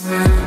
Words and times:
Yeah. 0.00 0.41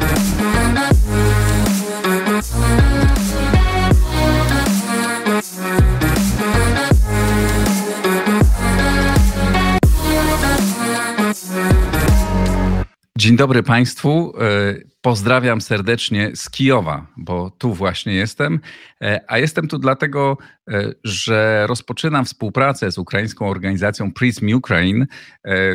Dzień 13.26 13.38
dobry 13.38 13.64
Państwu. 13.64 14.34
E, 14.42 14.76
pozdrawiam 15.02 15.62
serdecznie 15.62 16.32
z 16.36 16.50
Kijowa, 16.50 17.08
bo 17.18 17.50
tu 17.50 17.74
właśnie 17.74 18.14
jestem. 18.14 18.60
E, 19.02 19.20
a 19.28 19.38
jestem 19.38 19.68
tu 19.68 19.80
dlatego, 19.80 20.38
e, 20.70 20.92
że 21.04 21.68
rozpoczynam 21.68 22.26
współpracę 22.26 22.92
z 22.92 22.98
ukraińską 22.98 23.50
organizacją 23.50 24.14
Prism 24.14 24.56
Ukraine, 24.56 25.06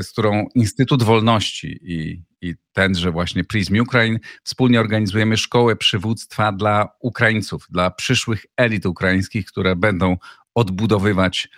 z 0.00 0.12
którą 0.12 0.46
Instytut 0.54 1.02
Wolności 1.02 1.78
i, 1.82 2.22
i 2.40 2.54
tenże 2.72 3.10
właśnie 3.10 3.44
Prism 3.44 3.80
Ukraine 3.80 4.18
wspólnie 4.44 4.80
organizujemy 4.80 5.36
szkołę 5.36 5.76
przywództwa 5.76 6.52
dla 6.52 6.88
Ukraińców, 7.00 7.66
dla 7.70 7.90
przyszłych 7.90 8.46
elit 8.56 8.86
ukraińskich, 8.86 9.46
które 9.46 9.76
będą 9.76 10.16
odbudowywać 10.54 11.48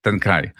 ten 0.00 0.18
kraj. 0.18 0.50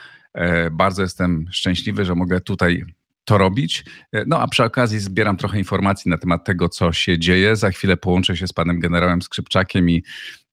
Bardzo 0.73 1.03
jestem 1.03 1.47
szczęśliwy, 1.51 2.05
że 2.05 2.15
mogę 2.15 2.41
tutaj 2.41 2.85
to 3.27 3.39
robić. 3.39 3.85
E, 4.13 4.25
no 4.27 4.41
a 4.41 4.49
przy 4.49 4.65
okazji 4.65 4.99
zbieram 4.99 5.37
trochę 5.37 5.59
informacji 5.59 6.11
na 6.11 6.19
temat 6.19 6.45
tego, 6.45 6.69
co 6.69 6.93
się 6.93 7.19
dzieje. 7.19 7.57
Za 7.57 7.71
chwilę 7.71 7.97
połączę 7.97 8.37
się 8.37 8.47
z 8.47 8.53
panem 8.53 8.81
generałem 8.81 9.23
Skrzypczakiem 9.23 9.91
i, 9.91 10.05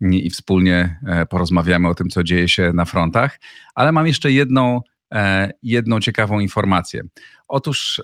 i, 0.01 0.29
wspólnie 0.29 0.99
e, 1.07 1.25
porozmawiamy 1.25 1.87
o 1.87 1.95
tym, 1.95 2.09
co 2.09 2.23
dzieje 2.23 2.49
się 2.49 2.71
na 2.73 2.85
frontach. 2.85 3.39
Ale 3.75 3.91
mam 3.91 4.07
jeszcze 4.07 4.31
jedną, 4.31 4.81
e, 5.13 5.51
jedną 5.63 5.99
ciekawą 5.99 6.39
informację. 6.39 7.03
Otóż 7.47 8.01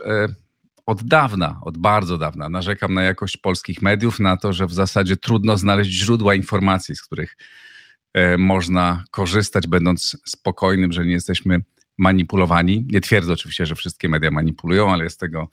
od 0.85 1.03
dawna, 1.03 1.59
od 1.61 1.77
bardzo 1.77 2.17
dawna 2.17 2.49
narzekam 2.49 2.93
na 2.93 3.03
jakość 3.03 3.37
polskich 3.37 3.81
mediów, 3.81 4.19
na 4.19 4.37
to, 4.37 4.53
że 4.53 4.67
w 4.67 4.73
zasadzie 4.73 5.17
trudno 5.17 5.57
znaleźć 5.57 5.91
źródła 5.91 6.35
informacji, 6.35 6.95
z 6.95 7.01
których 7.01 7.37
można 8.37 9.03
korzystać, 9.11 9.67
będąc 9.67 10.17
spokojnym, 10.25 10.91
że 10.91 11.05
nie 11.05 11.11
jesteśmy 11.11 11.61
manipulowani. 11.99 12.85
Nie 12.91 13.01
twierdzę 13.01 13.33
oczywiście, 13.33 13.65
że 13.65 13.75
wszystkie 13.75 14.09
media 14.09 14.31
manipulują, 14.31 14.93
ale 14.93 15.03
jest 15.03 15.19
tego, 15.19 15.49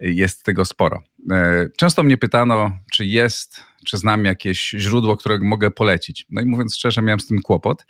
jest 0.00 0.44
tego 0.44 0.64
sporo. 0.64 1.02
E, 1.30 1.68
często 1.76 2.02
mnie 2.02 2.16
pytano, 2.16 2.78
czy 2.92 3.06
jest, 3.06 3.64
czy 3.86 3.98
znam 3.98 4.24
jakieś 4.24 4.70
źródło, 4.70 5.16
które 5.16 5.38
mogę 5.38 5.70
polecić. 5.70 6.26
No 6.30 6.40
i 6.40 6.46
mówiąc 6.46 6.76
szczerze, 6.76 7.02
miałem 7.02 7.20
z 7.20 7.26
tym 7.26 7.42
kłopot, 7.42 7.86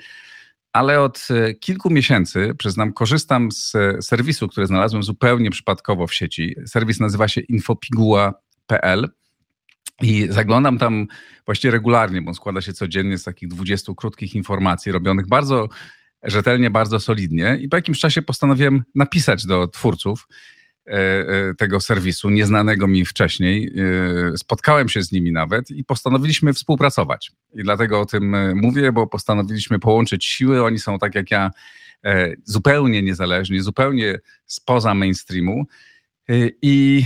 ale 0.73 1.01
od 1.01 1.29
e, 1.31 1.55
kilku 1.55 1.91
miesięcy, 1.91 2.55
przyznam, 2.59 2.92
korzystam 2.92 3.53
z 3.53 3.73
serwisu, 4.01 4.48
który 4.48 4.67
znalazłem 4.67 5.03
zupełnie 5.03 5.51
przypadkowo 5.51 6.06
w 6.06 6.14
sieci. 6.14 6.56
Serwis 6.67 7.01
nazywa 7.01 7.29
się 7.29 7.41
infopiguła.pl. 7.41 9.09
I 10.03 10.27
zaglądam 10.31 10.79
tam 10.79 11.06
właściwie 11.47 11.70
regularnie, 11.70 12.23
bo 12.23 12.29
on 12.29 12.34
składa 12.34 12.61
się 12.61 12.73
codziennie 12.73 13.19
z 13.19 13.25
takich 13.25 13.48
20 13.48 13.92
krótkich 13.97 14.34
informacji 14.34 14.92
robionych 14.92 15.29
bardzo 15.29 15.69
rzetelnie, 16.22 16.70
bardzo 16.70 17.00
solidnie 17.00 17.58
i 17.61 17.69
po 17.69 17.77
jakimś 17.77 18.00
czasie 18.00 18.22
postanowiłem 18.22 18.84
napisać 18.94 19.47
do 19.47 19.69
twórców 19.69 20.28
e, 20.86 20.91
e, 20.91 21.55
tego 21.55 21.80
serwisu, 21.80 22.30
nieznanego 22.30 22.86
mi 22.86 23.05
wcześniej. 23.05 23.72
E, 24.33 24.39
spotkałem 24.39 24.89
się 24.89 25.02
z 25.02 25.12
nimi 25.12 25.33
nawet 25.33 25.70
i 25.70 25.84
postanowiliśmy 25.84 26.52
współpracować. 26.52 27.30
I 27.55 27.62
dlatego 27.62 28.00
o 28.00 28.06
tym 28.06 28.36
mówię, 28.56 28.92
bo 28.92 29.06
postanowiliśmy 29.06 29.78
połączyć 29.78 30.24
siły. 30.24 30.64
Oni 30.64 30.78
są 30.78 30.98
tak 30.98 31.14
jak 31.14 31.30
ja 31.30 31.50
zupełnie 32.44 33.02
niezależni, 33.02 33.61
zupełnie 33.61 34.19
spoza 34.46 34.94
mainstreamu. 34.94 35.64
I 36.62 37.05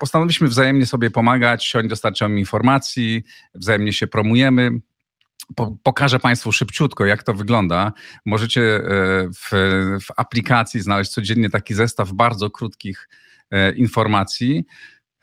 postanowiliśmy 0.00 0.48
wzajemnie 0.48 0.86
sobie 0.86 1.10
pomagać. 1.10 1.76
Oni 1.76 1.88
dostarczają 1.88 2.28
mi 2.28 2.40
informacji, 2.40 3.22
wzajemnie 3.54 3.92
się 3.92 4.06
promujemy 4.06 4.70
po, 5.56 5.76
pokażę 5.82 6.18
Państwu 6.18 6.52
szybciutko, 6.52 7.06
jak 7.06 7.22
to 7.22 7.34
wygląda. 7.34 7.92
Możecie 8.26 8.62
e, 8.62 8.80
w, 9.28 9.50
w 10.00 10.10
aplikacji 10.16 10.80
znaleźć 10.80 11.10
codziennie 11.10 11.50
taki 11.50 11.74
zestaw 11.74 12.12
bardzo 12.12 12.50
krótkich 12.50 13.08
e, 13.50 13.72
informacji 13.72 14.64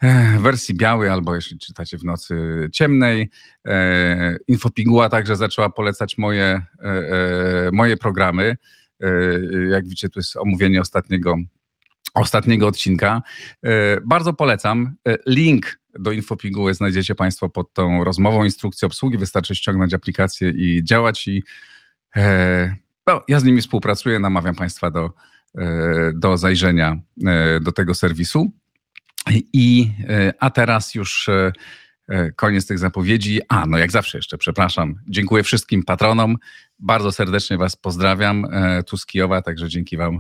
e, 0.02 0.38
w 0.38 0.42
wersji 0.42 0.76
białej, 0.76 1.10
albo 1.10 1.36
jeśli 1.36 1.60
czytacie 1.60 1.98
w 1.98 2.04
nocy 2.04 2.36
ciemnej. 2.74 3.30
Infopiguła 4.48 5.10
także 5.10 5.36
zaczęła 5.36 5.70
polecać 5.70 6.18
moje, 6.18 6.62
moje 7.72 7.98
programy. 7.98 8.58
Jak 9.70 9.84
widzicie, 9.84 10.10
tu 10.10 10.20
jest 10.20 10.38
omówienie 10.38 10.82
ostatniego, 10.82 11.36
ostatniego 12.14 12.68
odcinka. 12.68 13.22
Bardzo 14.06 14.34
polecam. 14.34 14.96
Link 15.28 15.81
do 16.00 16.12
infopiguły 16.12 16.74
znajdziecie 16.74 17.16
Państwo 17.16 17.50
pod 17.50 17.74
tą 17.74 18.04
rozmową, 18.04 18.44
instrukcję 18.44 18.86
obsługi. 18.86 19.18
Wystarczy 19.18 19.56
ściągnąć 19.56 19.94
aplikację 19.94 20.50
i 20.50 20.84
działać. 20.84 21.28
I 21.28 21.44
e, 22.16 22.76
no, 23.08 23.22
ja 23.28 23.40
z 23.40 23.44
nimi 23.44 23.62
współpracuję, 23.62 24.20
namawiam 24.20 24.56
Państwa 24.56 24.92
do, 24.92 25.12
e, 25.58 26.12
do 26.16 26.38
zajrzenia 26.38 27.00
e, 27.26 27.60
do 27.60 27.72
tego 27.72 27.94
serwisu. 27.94 28.52
I, 29.54 29.92
e, 30.10 30.34
a 30.40 30.50
teraz 30.50 30.96
już 30.96 31.30
e, 31.30 31.52
e, 32.08 32.32
koniec 32.32 32.68
tych 32.68 32.80
zapowiedzi. 32.80 33.40
A, 33.50 33.66
no 33.66 33.78
jak 33.78 33.92
zawsze 33.92 34.18
jeszcze, 34.18 34.38
przepraszam. 34.38 34.96
Dziękuję 35.08 35.44
wszystkim 35.44 35.84
patronom. 35.84 36.38
Bardzo 36.80 37.12
serdecznie 37.12 37.58
Was 37.58 37.76
pozdrawiam 37.76 38.48
tu 38.88 38.98
z 38.98 39.06
Kijowa, 39.06 39.42
także 39.42 39.70
dzięki 39.70 39.98
Wam 39.98 40.20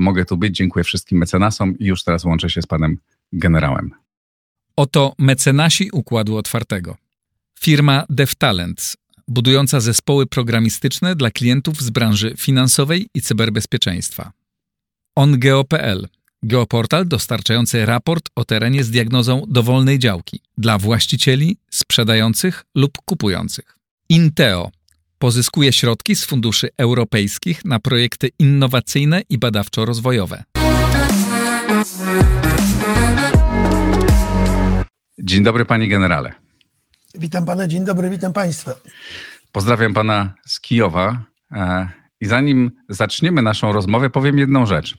mogę 0.00 0.24
tu 0.24 0.36
być. 0.36 0.56
Dziękuję 0.56 0.84
wszystkim 0.84 1.18
mecenasom 1.18 1.78
i 1.78 1.86
już 1.86 2.04
teraz 2.04 2.24
łączę 2.24 2.50
się 2.50 2.62
z 2.62 2.66
Panem 2.66 2.98
Generałem. 3.32 4.03
Oto 4.76 5.14
mecenasi 5.18 5.90
Układu 5.92 6.36
Otwartego. 6.36 6.96
Firma 7.60 8.04
DevTalents, 8.08 8.96
budująca 9.28 9.80
zespoły 9.80 10.26
programistyczne 10.26 11.16
dla 11.16 11.30
klientów 11.30 11.82
z 11.82 11.90
branży 11.90 12.34
finansowej 12.38 13.08
i 13.14 13.22
cyberbezpieczeństwa. 13.22 14.32
OnGeo.pl 15.16 16.08
Geoportal 16.42 17.08
dostarczający 17.08 17.86
raport 17.86 18.30
o 18.36 18.44
terenie 18.44 18.84
z 18.84 18.90
diagnozą 18.90 19.42
dowolnej 19.48 19.98
działki 19.98 20.40
dla 20.58 20.78
właścicieli, 20.78 21.56
sprzedających 21.70 22.64
lub 22.74 22.98
kupujących. 23.04 23.78
Inteo 24.08 24.70
pozyskuje 25.18 25.72
środki 25.72 26.16
z 26.16 26.24
funduszy 26.24 26.68
europejskich 26.76 27.64
na 27.64 27.80
projekty 27.80 28.30
innowacyjne 28.38 29.22
i 29.28 29.38
badawczo-rozwojowe. 29.38 30.42
Dzień 35.26 35.42
dobry, 35.42 35.64
panie 35.64 35.88
generale. 35.88 36.32
Witam 37.14 37.46
pana, 37.46 37.68
dzień 37.68 37.84
dobry, 37.84 38.10
witam 38.10 38.32
państwa. 38.32 38.74
Pozdrawiam 39.52 39.94
pana 39.94 40.34
z 40.46 40.60
Kijowa. 40.60 41.24
E, 41.52 41.88
I 42.20 42.26
zanim 42.26 42.70
zaczniemy 42.88 43.42
naszą 43.42 43.72
rozmowę, 43.72 44.10
powiem 44.10 44.38
jedną 44.38 44.66
rzecz. 44.66 44.98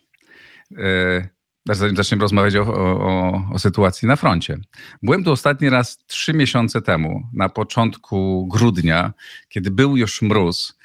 E, 0.78 1.30
zanim 1.70 1.96
zaczniemy 1.96 2.22
rozmawiać 2.22 2.56
o, 2.56 2.62
o, 2.62 3.50
o, 3.54 3.60
sytuacji 3.60 4.08
na 4.08 4.16
froncie. 4.16 4.58
Byłem 5.04 5.24
tu 5.24 5.32
ostatni 5.32 5.70
raz 5.70 5.98
trzy 6.08 6.34
miesiące 6.34 6.82
temu, 6.82 7.24
na 7.34 7.50
początku 7.50 8.48
grudnia, 8.48 9.14
kiedy 9.50 9.72
był 9.72 9.98
już 9.98 10.22
mróz 10.22 10.78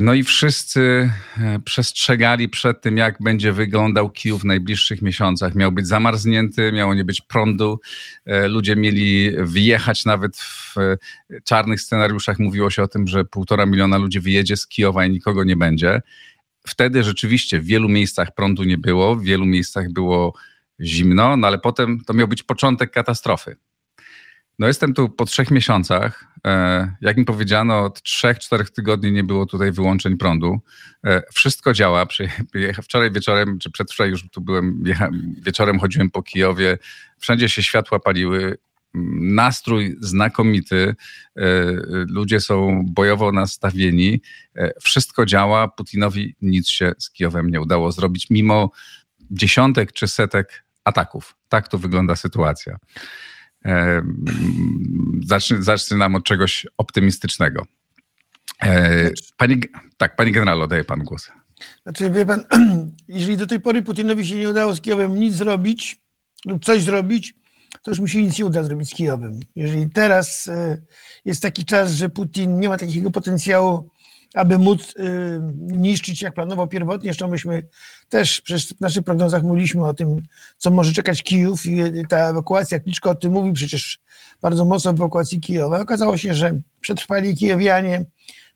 no 0.00 0.14
i 0.14 0.24
wszyscy 0.24 1.10
e, 1.38 1.58
przestrzegali 1.58 2.48
przed 2.48 2.80
tym, 2.80 2.96
jak 2.96 3.16
będzie 3.20 3.52
wyglądał 3.52 4.10
Kijów 4.10 4.42
w 4.42 4.44
najbliższych 4.44 5.02
miesiącach. 5.02 5.54
Miał 5.54 5.72
być 5.72 5.86
zamarznięty, 5.86 6.72
miało 6.72 6.94
nie 6.94 7.04
być 7.04 7.20
prądu. 7.20 7.80
E, 8.24 8.48
ludzie 8.48 8.76
mieli 8.76 9.32
wyjechać 9.38 10.04
nawet 10.04 10.36
w 10.36 10.78
e, 10.78 10.96
czarnych 11.44 11.80
scenariuszach. 11.80 12.38
Mówiło 12.38 12.70
się 12.70 12.82
o 12.82 12.88
tym, 12.88 13.06
że 13.06 13.24
półtora 13.24 13.66
miliona 13.66 13.98
ludzi 13.98 14.20
wyjedzie 14.20 14.56
z 14.56 14.66
Kijowa 14.66 15.06
i 15.06 15.10
nikogo 15.10 15.44
nie 15.44 15.56
będzie. 15.56 16.02
Wtedy 16.66 17.04
rzeczywiście 17.04 17.60
w 17.60 17.64
wielu 17.64 17.88
miejscach 17.88 18.34
prądu 18.34 18.64
nie 18.64 18.78
było, 18.78 19.16
w 19.16 19.22
wielu 19.22 19.46
miejscach 19.46 19.92
było 19.92 20.34
zimno, 20.80 21.36
no 21.36 21.46
ale 21.46 21.58
potem 21.58 22.00
to 22.06 22.14
miał 22.14 22.28
być 22.28 22.42
początek 22.42 22.90
katastrofy. 22.90 23.56
No 24.58 24.66
jestem 24.66 24.94
tu 24.94 25.08
po 25.08 25.24
trzech 25.24 25.50
miesiącach. 25.50 26.24
E, 26.46 26.96
jak 27.00 27.16
mi 27.16 27.24
powiedziano, 27.24 27.84
od 27.84 28.02
trzech, 28.02 28.38
czterech 28.38 28.70
tygodni 28.70 29.12
nie 29.12 29.24
było 29.24 29.46
tutaj 29.46 29.72
wyłączeń 29.72 30.16
prądu. 30.16 30.60
E, 31.04 31.22
wszystko 31.34 31.72
działa. 31.72 32.06
Wczoraj 32.82 33.10
wieczorem, 33.10 33.58
czy 33.58 33.70
przedwczoraj 33.70 34.10
już 34.10 34.30
tu 34.30 34.40
byłem, 34.40 34.84
wieczorem 35.42 35.78
chodziłem 35.78 36.10
po 36.10 36.22
Kijowie. 36.22 36.78
Wszędzie 37.18 37.48
się 37.48 37.62
światła 37.62 37.98
paliły. 37.98 38.58
Nastrój 39.20 39.96
znakomity. 40.00 40.94
E, 41.36 41.42
ludzie 42.08 42.40
są 42.40 42.82
bojowo 42.86 43.32
nastawieni. 43.32 44.20
Wszystko 44.82 45.26
działa. 45.26 45.68
Putinowi 45.68 46.36
nic 46.42 46.68
się 46.68 46.92
z 46.98 47.10
Kijowem 47.10 47.50
nie 47.50 47.60
udało 47.60 47.92
zrobić, 47.92 48.30
mimo 48.30 48.70
dziesiątek 49.30 49.92
czy 49.92 50.08
setek 50.08 50.64
ataków. 50.84 51.36
Tak 51.48 51.68
tu 51.68 51.78
wygląda 51.78 52.16
sytuacja. 52.16 52.76
Zacznę, 55.26 55.62
zaczynam 55.62 56.14
od 56.14 56.24
czegoś 56.24 56.66
optymistycznego. 56.78 57.66
E, 58.62 59.10
pani, 59.36 59.60
tak, 59.96 60.16
panie 60.16 60.32
generale, 60.32 60.64
oddaję 60.64 60.84
pan 60.84 61.04
głos. 61.04 61.28
Znaczy, 61.82 62.10
wie 62.10 62.26
pan, 62.26 62.44
jeżeli 63.08 63.36
do 63.36 63.46
tej 63.46 63.60
pory 63.60 63.82
Putinowi 63.82 64.26
się 64.26 64.34
nie 64.34 64.50
udało 64.50 64.74
z 64.74 64.80
Kijowem 64.80 65.14
nic 65.14 65.34
zrobić 65.34 66.00
lub 66.44 66.64
coś 66.64 66.82
zrobić, 66.82 67.34
to 67.82 67.90
już 67.90 68.00
mu 68.00 68.08
się 68.08 68.22
nic 68.22 68.38
nie 68.38 68.46
uda 68.46 68.62
zrobić 68.62 68.90
z 68.90 68.94
Kijowem. 68.94 69.40
Jeżeli 69.56 69.90
teraz 69.90 70.48
e, 70.48 70.82
jest 71.24 71.42
taki 71.42 71.64
czas, 71.64 71.92
że 71.92 72.08
Putin 72.08 72.60
nie 72.60 72.68
ma 72.68 72.78
takiego 72.78 73.10
potencjału, 73.10 73.90
aby 74.36 74.58
móc 74.58 74.94
e, 74.98 75.02
niszczyć, 75.58 76.22
jak 76.22 76.34
planował 76.34 76.68
pierwotnie, 76.68 77.08
zresztą 77.08 77.28
myśmy 77.28 77.66
też 78.08 78.42
w 78.76 78.80
naszych 78.80 79.04
prognozach 79.04 79.42
mówiliśmy 79.42 79.86
o 79.86 79.94
tym, 79.94 80.22
co 80.56 80.70
może 80.70 80.92
czekać 80.92 81.22
Kijów 81.22 81.66
i 81.66 81.78
ta 82.08 82.16
ewakuacja, 82.30 82.80
Kliczko 82.80 83.10
o 83.10 83.14
tym 83.14 83.32
mówił 83.32 83.52
przecież 83.52 83.98
bardzo 84.42 84.64
mocno 84.64 84.90
o 84.90 84.94
ewakuacji 84.94 85.40
Kijowa. 85.40 85.80
Okazało 85.80 86.16
się, 86.16 86.34
że 86.34 86.60
przetrwali 86.80 87.36
Kijowianie, 87.36 88.04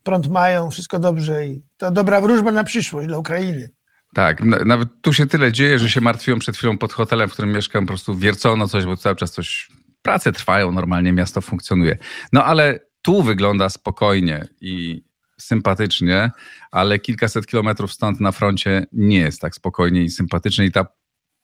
prąd 0.02 0.28
mają, 0.28 0.70
wszystko 0.70 0.98
dobrze 0.98 1.46
i 1.46 1.62
to 1.76 1.90
dobra 1.90 2.20
wróżba 2.20 2.52
na 2.52 2.64
przyszłość 2.64 3.08
dla 3.08 3.18
Ukrainy. 3.18 3.70
Tak, 4.14 4.42
nawet 4.44 4.88
tu 5.00 5.12
się 5.12 5.26
tyle 5.26 5.52
dzieje, 5.52 5.78
że 5.78 5.90
się 5.90 6.00
martwiłem 6.00 6.40
przed 6.40 6.56
chwilą 6.56 6.78
pod 6.78 6.92
hotelem, 6.92 7.28
w 7.28 7.32
którym 7.32 7.52
mieszkam, 7.52 7.84
po 7.84 7.88
prostu 7.88 8.14
wiercono 8.14 8.68
coś, 8.68 8.84
bo 8.84 8.96
cały 8.96 9.16
czas 9.16 9.32
coś, 9.32 9.68
prace 10.02 10.32
trwają, 10.32 10.72
normalnie 10.72 11.12
miasto 11.12 11.40
funkcjonuje. 11.40 11.98
No 12.32 12.44
ale 12.44 12.80
tu 13.02 13.22
wygląda 13.22 13.68
spokojnie 13.68 14.48
i 14.60 15.02
sympatycznie, 15.40 16.30
ale 16.70 16.98
kilkaset 16.98 17.46
kilometrów 17.46 17.92
stąd 17.92 18.20
na 18.20 18.32
froncie 18.32 18.86
nie 18.92 19.18
jest 19.18 19.40
tak 19.40 19.54
spokojnie 19.54 20.02
i 20.02 20.10
sympatycznie 20.10 20.64
i 20.64 20.72
ta 20.72 20.86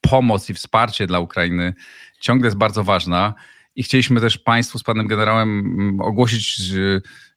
pomoc 0.01 0.49
i 0.49 0.53
wsparcie 0.53 1.07
dla 1.07 1.19
Ukrainy 1.19 1.73
ciągle 2.21 2.47
jest 2.47 2.57
bardzo 2.57 2.83
ważna 2.83 3.33
i 3.75 3.83
chcieliśmy 3.83 4.21
też 4.21 4.37
Państwu 4.37 4.79
z 4.79 4.83
Panem 4.83 5.07
Generałem 5.07 5.59
mm, 5.59 6.01
ogłosić 6.01 6.71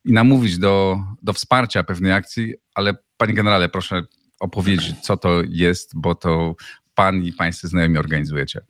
i 0.05 0.13
namówić 0.13 0.59
do, 0.59 0.99
do 1.23 1.33
wsparcia 1.33 1.85
pewnej 1.85 2.13
akcji, 2.13 2.55
ale 2.75 2.95
Panie 3.17 3.35
Generale, 3.35 3.69
proszę 3.69 4.03
opowiedzieć, 4.41 5.01
co 5.01 5.17
to 5.17 5.43
jest, 5.49 5.91
bo 5.95 6.15
to 6.15 6.55
Pan 6.95 7.25
i 7.25 7.33
Pańscy 7.33 7.69
znajomi 7.69 7.99
organizujecie. 7.99 8.61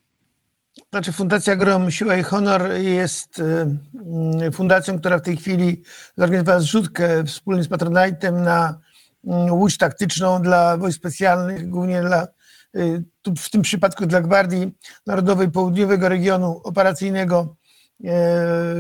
Znaczy 0.91 1.13
Fundacja 1.13 1.57
Grom 1.57 1.91
Siła 1.91 2.17
i 2.17 2.23
Honor 2.23 2.73
jest 2.73 3.39
y, 3.39 4.53
fundacją, 4.53 4.99
która 4.99 5.19
w 5.19 5.23
tej 5.23 5.37
chwili 5.37 5.83
zorganizowała 6.17 6.61
zrzutkę 6.61 7.25
wspólnie 7.25 7.63
z 7.63 7.69
Patronite'em 7.69 8.43
na 8.43 8.81
mm, 9.25 9.53
łódź 9.53 9.79
taktyczną 9.79 10.43
dla 10.43 10.77
wojsk 10.77 10.99
specjalnych, 10.99 11.69
głównie 11.69 12.03
dla, 12.03 12.29
y, 12.77 13.05
w 13.39 13.51
tym 13.51 13.63
przypadku 13.63 14.07
dla 14.07 14.21
Gwardii 14.21 14.73
Narodowej 15.07 15.51
Południowego 15.51 16.09
Regionu 16.09 16.61
Operacyjnego, 16.65 17.57
y, 18.01 18.07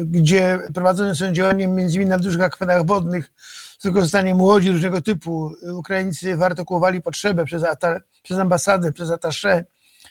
gdzie 0.06 0.58
prowadzone 0.74 1.14
są 1.14 1.32
działania 1.32 1.68
między 1.68 1.94
innymi 1.94 2.10
na 2.10 2.18
dużych 2.18 2.42
akwenach 2.42 2.86
wodnych 2.86 3.32
z 3.78 3.84
wykorzystaniem 3.84 4.40
łodzi 4.40 4.72
różnego 4.72 5.02
typu. 5.02 5.52
Ukraińcy 5.72 6.36
wyartykułowali 6.36 7.02
potrzebę 7.02 7.44
przez, 7.44 7.64
przez 8.22 8.38
ambasadę, 8.38 8.92
przez 8.92 9.10
atasze, 9.10 9.64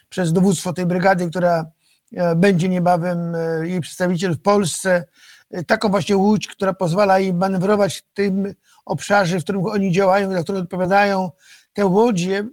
przez 0.10 0.34
dowództwo 0.34 0.74
tej 0.74 0.86
brygady, 0.86 1.30
która 1.30 1.66
e, 2.14 2.36
będzie 2.36 2.70
niebawem 2.70 3.36
e, 3.36 3.68
jej 3.68 3.82
przedstawiciel 3.82 4.36
w 4.36 4.42
Polsce. 4.42 5.06
E, 5.52 5.64
taką 5.64 5.90
właśnie 5.90 6.18
łódź, 6.18 6.48
która 6.48 6.74
pozwala 6.74 7.20
im 7.20 7.38
manewrować 7.38 7.98
w 7.98 8.14
tym 8.14 8.54
obszarze, 8.86 9.40
w 9.40 9.44
którym 9.44 9.66
oni 9.66 9.92
działają, 9.92 10.34
za 10.34 10.44
które 10.44 10.60
odpowiadają. 10.60 11.32
Te 11.74 11.86
łodzie, 11.86 12.48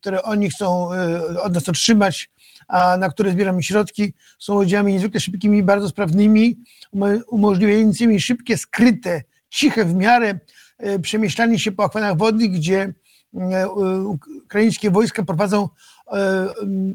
które 0.00 0.22
oni 0.22 0.50
chcą 0.50 0.88
od 1.42 1.54
nas 1.54 1.68
otrzymać, 1.68 2.30
a 2.68 2.96
na 2.96 3.08
które 3.08 3.32
zbieramy 3.32 3.62
środki, 3.62 4.14
są 4.38 4.54
łodziami 4.54 4.92
niezwykle 4.92 5.20
szybkimi, 5.20 5.62
bardzo 5.62 5.88
sprawnymi, 5.88 6.58
umożliwiającymi 7.26 8.20
szybkie, 8.20 8.58
skryte, 8.58 9.22
ciche 9.48 9.84
w 9.84 9.94
miarę 9.94 10.38
przemieszczanie 11.02 11.58
się 11.58 11.72
po 11.72 11.84
akwenach 11.84 12.16
wodnych, 12.16 12.50
gdzie 12.50 12.94
ukraińskie 14.44 14.90
wojska 14.90 15.22
prowadzą 15.22 15.68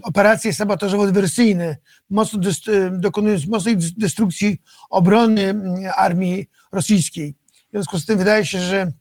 operacje 0.04 0.54
sabotażowo-dywersyjne, 0.54 1.76
mocno 2.10 2.40
dokonując 2.92 3.48
mocnej 3.48 3.78
destrukcji 3.78 4.62
obrony 4.90 5.56
armii 5.96 6.50
rosyjskiej. 6.72 7.36
W 7.68 7.72
związku 7.72 8.00
z 8.00 8.06
tym 8.06 8.18
wydaje 8.18 8.46
się, 8.46 8.60
że 8.60 8.92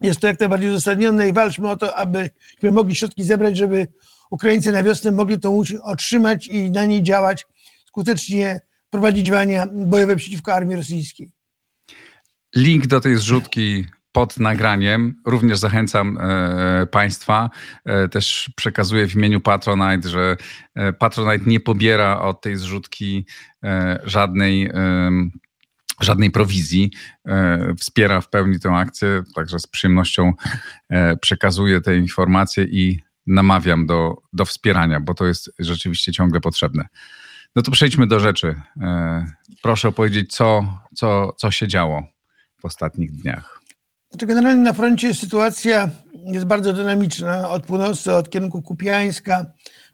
jest 0.00 0.20
to 0.20 0.26
jak 0.26 0.40
najbardziej 0.40 0.70
uzasadnione 0.70 1.28
i 1.28 1.32
walczmy 1.32 1.70
o 1.70 1.76
to, 1.76 1.96
abyśmy 1.96 2.72
mogli 2.72 2.94
środki 2.94 3.24
zebrać, 3.24 3.56
żeby 3.56 3.88
Ukraińcy 4.30 4.72
na 4.72 4.82
wiosnę 4.82 5.12
mogli 5.12 5.38
łódź 5.44 5.72
otrzymać 5.72 6.46
i 6.46 6.70
na 6.70 6.84
niej 6.84 7.02
działać, 7.02 7.46
skutecznie 7.86 8.60
prowadzić 8.90 9.26
działania 9.26 9.66
bojowe 9.72 10.16
przeciwko 10.16 10.54
armii 10.54 10.76
rosyjskiej. 10.76 11.30
Link 12.56 12.86
do 12.86 13.00
tej 13.00 13.16
zrzutki 13.16 13.84
pod 14.16 14.40
nagraniem. 14.40 15.14
Również 15.26 15.58
zachęcam 15.58 16.18
e, 16.20 16.86
Państwa. 16.86 17.50
E, 17.84 18.08
też 18.08 18.50
przekazuję 18.56 19.08
w 19.08 19.14
imieniu 19.14 19.40
Patronite, 19.40 20.08
że 20.08 20.36
e, 20.74 20.92
Patronite 20.92 21.50
nie 21.50 21.60
pobiera 21.60 22.20
od 22.20 22.40
tej 22.40 22.56
zrzutki 22.56 23.26
żadnej 24.04 24.70
żadnej 26.00 26.30
prowizji, 26.30 26.90
wspiera 27.78 28.20
w 28.20 28.30
pełni 28.30 28.60
tę 28.60 28.70
akcję, 28.70 29.22
także 29.34 29.58
z 29.58 29.66
przyjemnością 29.66 30.32
przekazuję 31.20 31.80
te 31.80 31.96
informacje 31.96 32.64
i 32.64 33.00
namawiam 33.26 33.86
do, 33.86 34.16
do 34.32 34.44
wspierania, 34.44 35.00
bo 35.00 35.14
to 35.14 35.26
jest 35.26 35.52
rzeczywiście 35.58 36.12
ciągle 36.12 36.40
potrzebne. 36.40 36.88
No 37.56 37.62
to 37.62 37.70
przejdźmy 37.70 38.06
do 38.06 38.20
rzeczy. 38.20 38.60
Proszę 39.62 39.88
opowiedzieć, 39.88 40.32
co, 40.32 40.78
co, 40.94 41.32
co 41.32 41.50
się 41.50 41.68
działo 41.68 42.02
w 42.60 42.64
ostatnich 42.64 43.12
dniach. 43.12 43.55
Znaczy 44.16 44.26
generalnie 44.26 44.62
na 44.62 44.72
froncie 44.72 45.14
sytuacja 45.14 45.90
jest 46.24 46.44
bardzo 46.46 46.72
dynamiczna. 46.72 47.50
Od 47.50 47.66
północy, 47.66 48.14
od 48.14 48.30
kierunku 48.30 48.62
Kupiańska, 48.62 49.46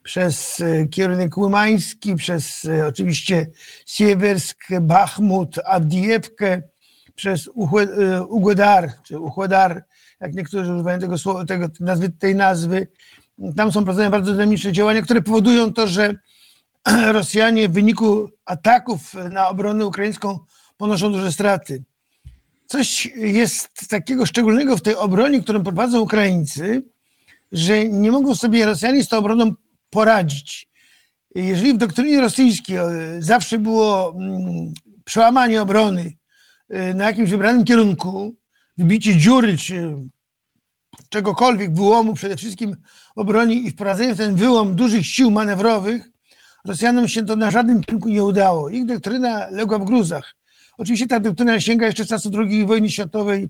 przez 0.02 0.60
e, 0.60 0.86
kierunek 0.86 1.38
Łymański, 1.38 2.16
przez 2.16 2.64
e, 2.64 2.86
oczywiście 2.86 3.46
Siewiersk, 3.86 4.58
Bachmut, 4.80 5.58
Avdiivkę, 5.64 6.62
przez 7.14 7.48
e, 7.48 8.22
Ugłedar, 8.22 8.90
czy 9.02 9.18
Uchłedar, 9.18 9.84
jak 10.20 10.34
niektórzy 10.34 10.72
używają 10.72 10.98
tego, 10.98 11.18
słowa, 11.18 11.44
tego 11.44 11.68
nazwy, 11.80 12.10
tej 12.10 12.34
nazwy. 12.34 12.88
Tam 13.56 13.72
są 13.72 13.84
prowadzone 13.84 14.10
bardzo 14.10 14.32
dynamiczne 14.32 14.72
działania, 14.72 15.02
które 15.02 15.22
powodują 15.22 15.72
to, 15.72 15.86
że 15.86 16.14
Rosjanie 17.12 17.68
w 17.68 17.72
wyniku 17.72 18.28
ataków 18.44 19.14
na 19.30 19.48
obronę 19.48 19.86
ukraińską 19.86 20.38
ponoszą 20.76 21.12
duże 21.12 21.32
straty 21.32 21.84
coś 22.72 23.06
jest 23.16 23.88
takiego 23.88 24.26
szczególnego 24.26 24.76
w 24.76 24.82
tej 24.82 24.96
obronie, 24.96 25.42
którą 25.42 25.62
prowadzą 25.62 26.00
Ukraińcy, 26.00 26.82
że 27.52 27.88
nie 27.88 28.12
mogą 28.12 28.34
sobie 28.34 28.66
Rosjanie 28.66 29.04
z 29.04 29.08
tą 29.08 29.18
obroną 29.18 29.54
poradzić. 29.90 30.68
Jeżeli 31.34 31.74
w 31.74 31.76
doktrynie 31.76 32.20
rosyjskiej 32.20 32.76
e, 32.76 32.88
zawsze 33.18 33.58
było 33.58 34.14
mm, 34.16 34.74
przełamanie 35.04 35.62
obrony 35.62 36.12
e, 36.68 36.94
na 36.94 37.04
jakimś 37.04 37.30
wybranym 37.30 37.64
kierunku, 37.64 38.34
wybicie 38.78 39.16
dziury 39.16 39.58
czy 39.58 39.96
czegokolwiek, 41.08 41.74
wyłomu 41.74 42.14
przede 42.14 42.36
wszystkim 42.36 42.76
obronie 43.16 43.54
i 43.54 43.70
wprowadzenie 43.70 44.14
w 44.14 44.18
ten 44.18 44.34
wyłom 44.34 44.74
dużych 44.74 45.06
sił 45.06 45.30
manewrowych, 45.30 46.08
Rosjanom 46.64 47.08
się 47.08 47.26
to 47.26 47.36
na 47.36 47.50
żadnym 47.50 47.82
kierunku 47.84 48.08
nie 48.08 48.24
udało. 48.24 48.68
Ich 48.68 48.86
doktryna 48.86 49.48
legła 49.50 49.78
w 49.78 49.84
gruzach. 49.84 50.34
Oczywiście 50.78 51.06
ta 51.06 51.20
doktryna 51.20 51.60
sięga 51.60 51.86
jeszcze 51.86 52.06
czasu 52.06 52.30
II 52.38 52.66
wojny 52.66 52.90
światowej, 52.90 53.48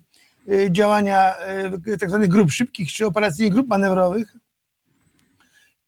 y, 0.48 0.68
działania 0.70 1.34
y, 1.86 1.98
tzw. 1.98 2.18
Tak 2.20 2.30
grup 2.30 2.50
szybkich 2.50 2.92
czy 2.92 3.06
operacyjnych 3.06 3.52
grup 3.52 3.68
manewrowych. 3.68 4.36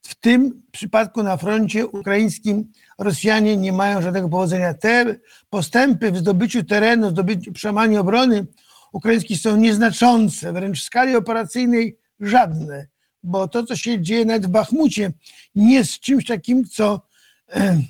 W 0.01 0.15
tym 0.15 0.61
przypadku 0.71 1.23
na 1.23 1.37
froncie 1.37 1.87
ukraińskim 1.87 2.71
Rosjanie 2.97 3.57
nie 3.57 3.73
mają 3.73 4.01
żadnego 4.01 4.29
powodzenia. 4.29 4.73
Te 4.73 5.15
postępy 5.49 6.11
w 6.11 6.17
zdobyciu 6.17 6.63
terenu, 6.63 7.07
w 7.07 7.11
zdobyciu 7.11 7.53
przemaniu 7.53 8.01
obrony 8.01 8.45
ukraińskiej 8.91 9.37
są 9.37 9.57
nieznaczące, 9.57 10.53
wręcz 10.53 10.79
w 10.79 10.83
skali 10.83 11.15
operacyjnej 11.15 11.97
żadne, 12.19 12.87
bo 13.23 13.47
to, 13.47 13.63
co 13.63 13.75
się 13.75 14.01
dzieje 14.01 14.25
nawet 14.25 14.45
w 14.45 14.49
Bachmucie, 14.49 15.11
nie 15.55 15.75
jest 15.75 15.99
czymś 15.99 16.25
takim, 16.25 16.65
co 16.65 17.01
e, 17.49 17.81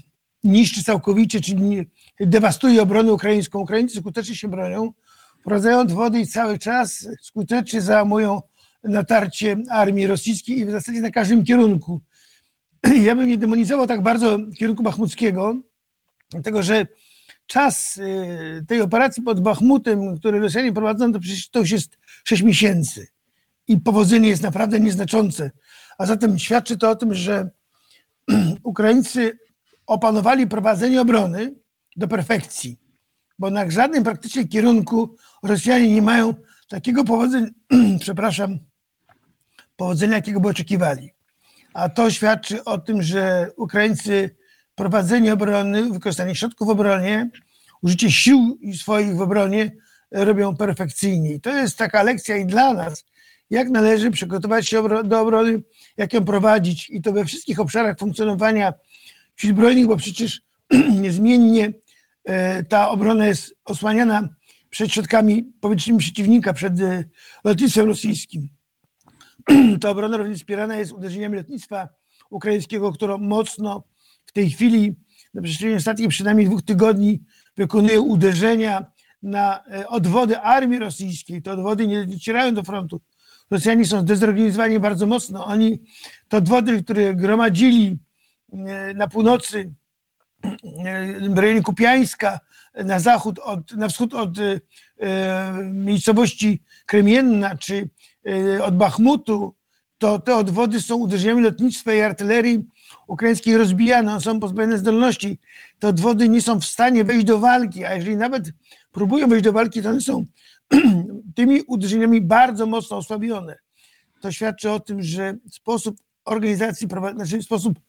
niszczy 0.43 0.83
całkowicie, 0.83 1.41
czy 1.41 1.55
dewastuje 2.19 2.81
obronę 2.81 3.13
ukraińską. 3.13 3.59
Ukraińcy 3.59 3.97
skutecznie 3.97 4.35
się 4.35 4.47
bronią, 4.47 4.93
wprowadzając 5.39 5.93
wody 5.93 6.19
i 6.19 6.27
cały 6.27 6.59
czas 6.59 7.07
skutecznie 7.21 7.81
załamują 7.81 8.41
natarcie 8.83 9.57
armii 9.69 10.07
rosyjskiej 10.07 10.59
i 10.59 10.65
w 10.65 10.71
zasadzie 10.71 11.01
na 11.01 11.11
każdym 11.11 11.43
kierunku. 11.43 12.01
Ja 13.05 13.15
bym 13.15 13.27
nie 13.27 13.37
demonizował 13.37 13.87
tak 13.87 14.01
bardzo 14.03 14.39
kierunku 14.57 14.83
bachmuckiego, 14.83 15.55
dlatego 16.31 16.63
że 16.63 16.87
czas 17.47 17.97
y, 17.97 18.65
tej 18.67 18.81
operacji 18.81 19.23
pod 19.23 19.39
Bachmutem, 19.39 20.17
który 20.17 20.39
Rosjanie 20.39 20.73
prowadzą, 20.73 21.13
to 21.13 21.19
przecież 21.19 21.49
to 21.49 21.59
już 21.59 21.71
jest 21.71 21.97
6 22.23 22.43
miesięcy 22.43 23.07
i 23.67 23.77
powodzenie 23.77 24.29
jest 24.29 24.43
naprawdę 24.43 24.79
nieznaczące. 24.79 25.51
A 25.97 26.05
zatem 26.05 26.39
świadczy 26.39 26.77
to 26.77 26.89
o 26.89 26.95
tym, 26.95 27.13
że 27.13 27.49
Ukraińcy 28.63 29.37
opanowali 29.87 30.47
prowadzenie 30.47 31.01
obrony, 31.01 31.55
do 31.95 32.07
perfekcji, 32.07 32.79
bo 33.39 33.49
na 33.49 33.71
żadnym 33.71 34.03
praktycznie 34.03 34.47
kierunku 34.47 35.15
Rosjanie 35.43 35.93
nie 35.93 36.01
mają 36.01 36.33
takiego 36.69 37.03
powodzenia, 37.03 37.47
przepraszam, 37.99 38.59
powodzenia, 39.75 40.15
jakiego 40.15 40.39
by 40.39 40.47
oczekiwali. 40.47 41.09
A 41.73 41.89
to 41.89 42.11
świadczy 42.11 42.63
o 42.63 42.77
tym, 42.77 43.03
że 43.03 43.51
Ukraińcy 43.57 44.35
prowadzenie 44.75 45.33
obrony, 45.33 45.93
wykorzystanie 45.93 46.35
środków 46.35 46.67
w 46.67 46.71
obronie, 46.71 47.29
użycie 47.81 48.11
sił 48.11 48.59
swoich 48.77 49.15
w 49.15 49.21
obronie 49.21 49.71
robią 50.11 50.55
perfekcyjnie. 50.55 51.33
I 51.33 51.41
to 51.41 51.49
jest 51.49 51.77
taka 51.77 52.03
lekcja 52.03 52.37
i 52.37 52.45
dla 52.45 52.73
nas, 52.73 53.05
jak 53.49 53.69
należy 53.69 54.11
przygotować 54.11 54.67
się 54.67 55.03
do 55.03 55.21
obrony, 55.21 55.61
jak 55.97 56.13
ją 56.13 56.25
prowadzić 56.25 56.89
i 56.89 57.01
to 57.01 57.13
we 57.13 57.25
wszystkich 57.25 57.59
obszarach 57.59 57.99
funkcjonowania 57.99 58.73
sił 59.35 59.49
zbrojnych, 59.49 59.87
bo 59.87 59.97
przecież 59.97 60.41
niezmiennie 61.01 61.73
ta 62.69 62.89
obrona 62.89 63.27
jest 63.27 63.55
osłaniana 63.65 64.29
przed 64.75 64.91
środkami 64.91 65.43
powietrznymi 65.61 65.99
przeciwnika, 65.99 66.53
przed 66.53 66.79
e, 66.79 67.03
lotnictwem 67.43 67.87
rosyjskim. 67.87 68.49
Ta 69.81 69.89
obrona 69.89 70.17
również 70.17 70.37
wspierana 70.39 70.75
jest 70.75 70.91
uderzeniami 70.91 71.35
lotnictwa 71.35 71.89
ukraińskiego, 72.29 72.91
które 72.91 73.17
mocno 73.17 73.83
w 74.25 74.31
tej 74.31 74.49
chwili, 74.49 74.95
na 75.33 75.41
przestrzeni 75.41 75.75
ostatnich 75.75 76.09
przynajmniej 76.09 76.47
dwóch 76.47 76.61
tygodni, 76.61 77.23
wykonuje 77.57 78.01
uderzenia 78.01 78.85
na 79.23 79.63
e, 79.63 79.87
odwody 79.87 80.39
armii 80.39 80.79
rosyjskiej. 80.79 81.41
Te 81.41 81.51
odwody 81.51 81.87
nie 81.87 82.05
docierają 82.05 82.53
do 82.53 82.63
frontu. 82.63 83.01
Rosjanie 83.51 83.85
są 83.85 84.01
zdezorganizowani 84.01 84.79
bardzo 84.79 85.07
mocno. 85.07 85.45
Oni 85.45 85.79
te 86.27 86.37
odwody, 86.37 86.83
które 86.83 87.15
gromadzili 87.15 87.97
e, 88.53 88.93
na 88.93 89.07
północy, 89.07 89.73
e, 90.85 91.29
w 91.29 91.37
rejonie 91.37 91.61
Kupiańska, 91.61 92.39
na 92.83 92.99
zachód, 92.99 93.39
od, 93.39 93.71
na 93.71 93.87
wschód 93.87 94.13
od 94.13 94.37
e, 94.39 95.53
miejscowości 95.63 96.63
Kremienna 96.85 97.57
czy 97.57 97.89
e, 98.57 98.63
od 98.63 98.77
Bachmutu, 98.77 99.55
to 99.97 100.19
te 100.19 100.35
odwody 100.35 100.81
są 100.81 100.95
uderzeniami 100.95 101.41
lotnictwa 101.41 101.93
i 101.93 102.01
artylerii 102.01 102.63
ukraińskiej 103.07 103.57
rozbijane, 103.57 104.21
są 104.21 104.39
pozbawione 104.39 104.77
zdolności. 104.77 105.39
Te 105.79 105.87
odwody 105.87 106.29
nie 106.29 106.41
są 106.41 106.61
w 106.61 106.65
stanie 106.65 107.03
wejść 107.03 107.25
do 107.25 107.39
walki, 107.39 107.85
a 107.85 107.95
jeżeli 107.95 108.17
nawet 108.17 108.51
próbują 108.91 109.27
wejść 109.27 109.43
do 109.43 109.53
walki, 109.53 109.81
to 109.81 109.89
one 109.89 110.01
są 110.01 110.25
tymi 111.35 111.61
uderzeniami 111.61 112.21
bardzo 112.21 112.65
mocno 112.65 112.97
osłabione. 112.97 113.57
To 114.21 114.31
świadczy 114.31 114.71
o 114.71 114.79
tym, 114.79 115.03
że 115.03 115.35
sposób 115.51 115.97
organizacji, 116.25 116.87
znaczy 117.15 117.41
sposób 117.41 117.79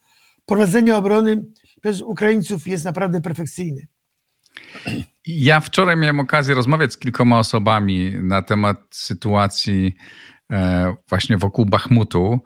prowadzenia 0.46 0.96
obrony 0.96 1.44
przez 1.82 2.02
Ukraińców 2.02 2.66
jest 2.66 2.84
naprawdę 2.84 3.20
perfekcyjny. 3.20 3.86
Ja 5.26 5.60
wczoraj 5.60 5.96
miałem 5.96 6.20
okazję 6.20 6.54
rozmawiać 6.54 6.92
z 6.92 6.98
kilkoma 6.98 7.38
osobami 7.38 8.14
na 8.22 8.42
temat 8.42 8.78
sytuacji 8.90 9.96
E, 10.52 10.94
właśnie 11.08 11.38
wokół 11.38 11.66
Bachmutu. 11.66 12.40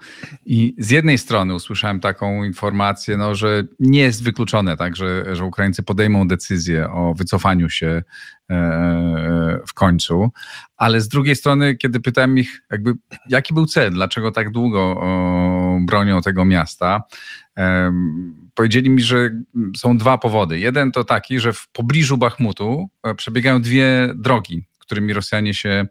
I 0.46 0.74
z 0.78 0.90
jednej 0.90 1.18
strony 1.18 1.54
usłyszałem 1.54 2.00
taką 2.00 2.44
informację, 2.44 3.16
no, 3.16 3.34
że 3.34 3.64
nie 3.80 4.00
jest 4.00 4.22
wykluczone, 4.22 4.76
tak, 4.76 4.96
że, 4.96 5.36
że 5.36 5.44
Ukraińcy 5.44 5.82
podejmą 5.82 6.28
decyzję 6.28 6.90
o 6.90 7.14
wycofaniu 7.14 7.70
się 7.70 8.02
e, 8.50 9.60
w 9.66 9.74
końcu, 9.74 10.30
ale 10.76 11.00
z 11.00 11.08
drugiej 11.08 11.36
strony, 11.36 11.76
kiedy 11.76 12.00
pytałem 12.00 12.38
ich, 12.38 12.62
jakby, 12.70 12.94
jaki 13.28 13.54
był 13.54 13.66
cel, 13.66 13.90
dlaczego 13.90 14.32
tak 14.32 14.50
długo 14.50 15.02
bronią 15.86 16.22
tego 16.22 16.44
miasta, 16.44 17.02
powiedzieli 18.60 18.90
mi, 18.90 19.02
że 19.02 19.30
są 19.76 19.98
dwa 19.98 20.18
powody. 20.18 20.58
Jeden 20.58 20.92
to 20.92 21.04
taki, 21.04 21.40
że 21.40 21.52
w 21.52 21.68
pobliżu 21.68 22.18
Bachmutu 22.18 22.88
e, 23.02 23.14
przebiegają 23.14 23.62
dwie 23.62 24.12
drogi, 24.14 24.64
którymi 24.78 25.12
Rosjanie 25.12 25.54
się 25.54 25.86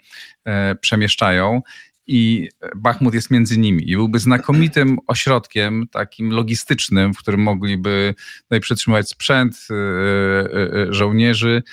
przemieszczają 0.82 1.62
i 2.08 2.50
Bachmut 2.76 3.14
jest 3.14 3.32
między 3.32 3.58
nimi 3.58 3.90
i 3.92 3.96
byłby 3.96 4.20
znakomitym 4.20 4.98
ośrodkiem 5.08 5.88
takim 5.92 6.30
logistycznym, 6.30 7.14
w 7.14 7.18
którym 7.18 7.42
mogliby 7.42 8.16
tutaj 8.44 8.60
przetrzymywać 8.60 9.10
sprzęt 9.10 9.68
y, 9.72 10.94
żołnierzy 10.94 11.64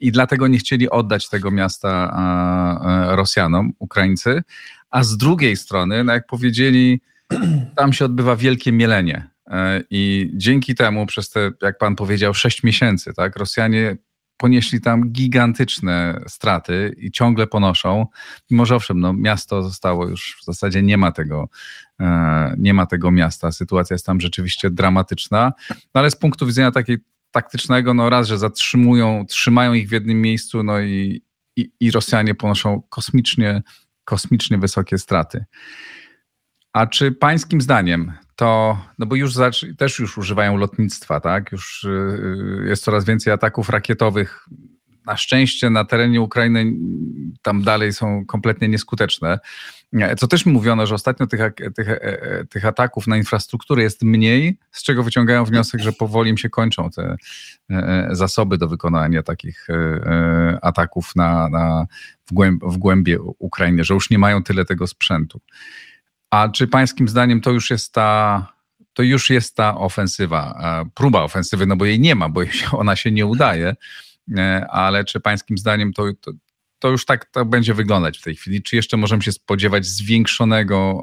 i 0.00 0.12
dlatego 0.12 0.48
nie 0.48 0.58
chcieli 0.58 0.90
oddać 0.90 1.28
tego 1.28 1.50
miasta 1.50 2.12
Rosjanom, 3.16 3.72
Ukraińcy, 3.78 4.42
a 4.90 5.02
z 5.02 5.16
drugiej 5.16 5.56
strony, 5.56 6.04
no 6.04 6.12
jak 6.12 6.26
powiedzieli, 6.26 7.00
tam 7.76 7.92
się 7.92 8.04
odbywa 8.04 8.36
wielkie 8.36 8.72
mielenie. 8.72 9.35
I 9.90 10.30
dzięki 10.34 10.74
temu 10.74 11.06
przez 11.06 11.30
te, 11.30 11.50
jak 11.62 11.78
pan 11.78 11.96
powiedział, 11.96 12.34
sześć 12.34 12.62
miesięcy, 12.62 13.14
tak, 13.14 13.36
Rosjanie 13.36 13.96
ponieśli 14.36 14.80
tam 14.80 15.10
gigantyczne 15.10 16.20
straty 16.28 16.94
i 16.98 17.10
ciągle 17.10 17.46
ponoszą. 17.46 18.06
Mimo, 18.50 18.66
że 18.66 18.76
owszem, 18.76 19.00
no, 19.00 19.12
miasto 19.12 19.62
zostało 19.62 20.08
już 20.08 20.38
w 20.40 20.44
zasadzie 20.44 20.82
nie 20.82 20.98
ma 20.98 21.12
tego, 21.12 21.48
e, 22.00 22.54
nie 22.58 22.74
ma 22.74 22.86
tego 22.86 23.10
miasta. 23.10 23.52
Sytuacja 23.52 23.94
jest 23.94 24.06
tam 24.06 24.20
rzeczywiście 24.20 24.70
dramatyczna, 24.70 25.52
no, 25.70 26.00
ale 26.00 26.10
z 26.10 26.16
punktu 26.16 26.46
widzenia 26.46 26.70
takiej 26.70 26.98
taktycznego, 27.30 27.94
no 27.94 28.10
raz, 28.10 28.28
że 28.28 28.38
zatrzymują, 28.38 29.26
trzymają 29.28 29.72
ich 29.72 29.88
w 29.88 29.92
jednym 29.92 30.20
miejscu, 30.20 30.62
no 30.62 30.80
i, 30.80 31.22
i, 31.56 31.70
i 31.80 31.90
Rosjanie 31.90 32.34
ponoszą 32.34 32.82
kosmicznie, 32.88 33.62
kosmicznie 34.04 34.58
wysokie 34.58 34.98
straty. 34.98 35.44
A 36.72 36.86
czy 36.86 37.12
pańskim 37.12 37.60
zdaniem 37.60 38.12
to, 38.36 38.78
no 38.98 39.06
bo 39.06 39.16
już 39.16 39.34
też 39.78 39.98
już 39.98 40.18
używają 40.18 40.56
lotnictwa, 40.56 41.20
tak? 41.20 41.52
Już 41.52 41.84
y, 41.84 42.64
jest 42.68 42.84
coraz 42.84 43.04
więcej 43.04 43.32
ataków 43.32 43.68
rakietowych. 43.68 44.46
Na 45.06 45.16
szczęście 45.16 45.70
na 45.70 45.84
terenie 45.84 46.20
Ukrainy 46.20 46.72
tam 47.42 47.62
dalej 47.62 47.92
są 47.92 48.26
kompletnie 48.26 48.68
nieskuteczne. 48.68 49.38
Co 50.18 50.28
też 50.28 50.46
mówiono, 50.46 50.86
że 50.86 50.94
ostatnio 50.94 51.26
tych, 51.26 51.40
tych, 51.76 51.88
e, 51.88 52.22
e, 52.22 52.44
tych 52.44 52.64
ataków 52.64 53.06
na 53.06 53.16
infrastrukturę 53.16 53.82
jest 53.82 54.02
mniej, 54.02 54.58
z 54.70 54.82
czego 54.82 55.02
wyciągają 55.02 55.44
wniosek, 55.44 55.80
że 55.80 55.92
powoli 55.92 56.30
im 56.30 56.38
się 56.38 56.50
kończą 56.50 56.90
te 56.90 57.16
e, 57.70 58.08
zasoby 58.10 58.58
do 58.58 58.68
wykonania 58.68 59.22
takich 59.22 59.66
ataków 60.62 61.16
na, 61.16 61.48
na, 61.48 61.86
w, 62.26 62.32
głęb, 62.32 62.64
w 62.64 62.78
Ukrainy, 63.38 63.84
że 63.84 63.94
już 63.94 64.10
nie 64.10 64.18
mają 64.18 64.42
tyle 64.42 64.64
tego 64.64 64.86
sprzętu. 64.86 65.40
A 66.30 66.48
czy 66.48 66.66
pańskim 66.66 67.08
zdaniem 67.08 67.40
to 67.40 67.50
już 67.50 67.70
jest 67.70 67.92
ta, 67.92 68.46
to 68.92 69.02
już 69.02 69.30
jest 69.30 69.54
ta 69.54 69.78
ofensywa, 69.78 70.58
e, 70.86 70.90
próba 70.94 71.22
ofensywy, 71.22 71.66
no 71.66 71.76
bo 71.76 71.84
jej 71.84 72.00
nie 72.00 72.14
ma, 72.14 72.28
bo 72.28 72.40
ona 72.72 72.96
się 72.96 73.10
nie 73.10 73.26
udaje, 73.26 73.76
e, 74.36 74.66
ale 74.70 75.04
czy 75.04 75.20
pańskim 75.20 75.58
zdaniem 75.58 75.92
to, 75.92 76.04
to, 76.20 76.32
to 76.78 76.88
już 76.88 77.04
tak 77.04 77.24
to 77.24 77.44
będzie 77.44 77.74
wyglądać 77.74 78.18
w 78.18 78.22
tej 78.22 78.34
chwili? 78.34 78.62
Czy 78.62 78.76
jeszcze 78.76 78.96
możemy 78.96 79.22
się 79.22 79.32
spodziewać 79.32 79.86
zwiększonego 79.86 81.02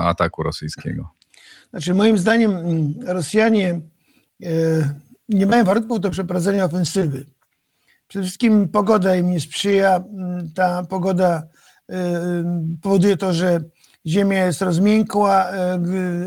ataku 0.00 0.42
rosyjskiego? 0.42 1.10
Znaczy, 1.70 1.94
moim 1.94 2.18
zdaniem 2.18 2.56
mm, 2.56 2.94
Rosjanie 3.06 3.80
e, 4.42 4.50
nie 5.28 5.46
mają 5.46 5.64
warunków 5.64 6.00
do 6.00 6.10
przeprowadzenia 6.10 6.64
ofensywy. 6.64 7.26
Przede 8.08 8.24
wszystkim 8.24 8.68
pogoda 8.68 9.16
im 9.16 9.30
nie 9.30 9.40
sprzyja. 9.40 9.96
Mm, 9.96 10.52
ta 10.54 10.82
pogoda 10.82 11.42
powoduje 12.82 13.16
to, 13.16 13.32
że 13.32 13.60
ziemia 14.06 14.46
jest 14.46 14.62
rozmiękła, 14.62 15.50
e, 15.50 15.78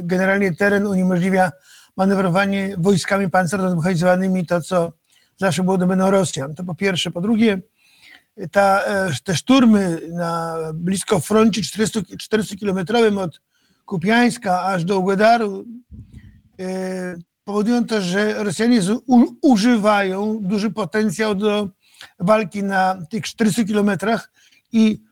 generalnie 0.04 0.56
teren 0.56 0.88
uniemożliwia 0.88 1.52
manewrowanie 1.98 2.76
wojskami 2.78 3.30
pancerno-zmechanizowanymi, 3.30 4.46
to 4.46 4.62
co 4.62 4.94
zawsze 5.38 5.64
było 5.64 5.78
domeną 5.78 6.12
Rosjan. 6.12 6.56
To 6.56 6.64
po 6.64 6.76
pierwsze. 6.76 7.12
Po 7.12 7.22
drugie, 7.22 7.62
ta, 8.52 8.84
e, 8.84 9.10
te 9.24 9.36
szturmy 9.36 10.02
na 10.12 10.58
blisko 10.74 11.20
froncie 11.20 11.62
400, 11.62 12.00
400 12.20 12.56
kilometrowym 12.56 13.18
od 13.18 13.42
Kupiańska 13.86 14.64
aż 14.64 14.84
do 14.84 15.00
Ugedaru 15.00 15.66
e, 16.60 17.16
powodują 17.44 17.86
to, 17.86 18.02
że 18.02 18.44
Rosjanie 18.44 18.82
używają 19.42 20.40
duży 20.42 20.72
potencjał 20.72 21.36
do 21.36 21.70
walki 22.20 22.64
na 22.64 22.98
tych 23.10 23.24
400 23.24 23.64
kilometrach 23.64 24.32
i 24.72 25.09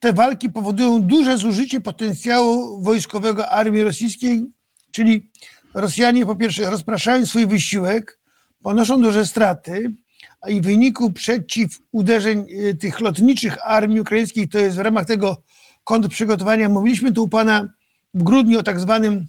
te 0.00 0.12
walki 0.12 0.50
powodują 0.50 1.02
duże 1.02 1.38
zużycie 1.38 1.80
potencjału 1.80 2.82
wojskowego 2.82 3.48
armii 3.48 3.82
rosyjskiej, 3.82 4.46
czyli 4.90 5.30
Rosjanie 5.76 6.26
po 6.26 6.36
pierwsze 6.36 6.70
rozpraszają 6.70 7.26
swój 7.26 7.46
wysiłek, 7.46 8.18
ponoszą 8.62 9.02
duże 9.02 9.26
straty, 9.26 9.94
a 10.40 10.50
i 10.50 10.60
w 10.60 10.64
wyniku 10.64 11.12
przeciw 11.12 11.80
uderzeń 11.92 12.46
y, 12.50 12.74
tych 12.74 13.00
lotniczych 13.00 13.56
armii 13.64 14.00
ukraińskiej, 14.00 14.48
to 14.48 14.58
jest 14.58 14.76
w 14.76 14.80
ramach 14.80 15.06
tego 15.06 15.42
kontrprzygotowania, 15.84 16.68
mówiliśmy 16.68 17.12
tu 17.12 17.24
u 17.24 17.28
pana 17.28 17.68
w 18.14 18.22
grudniu 18.22 18.58
o 18.58 18.62
tak 18.62 18.80
zwanym 18.80 19.26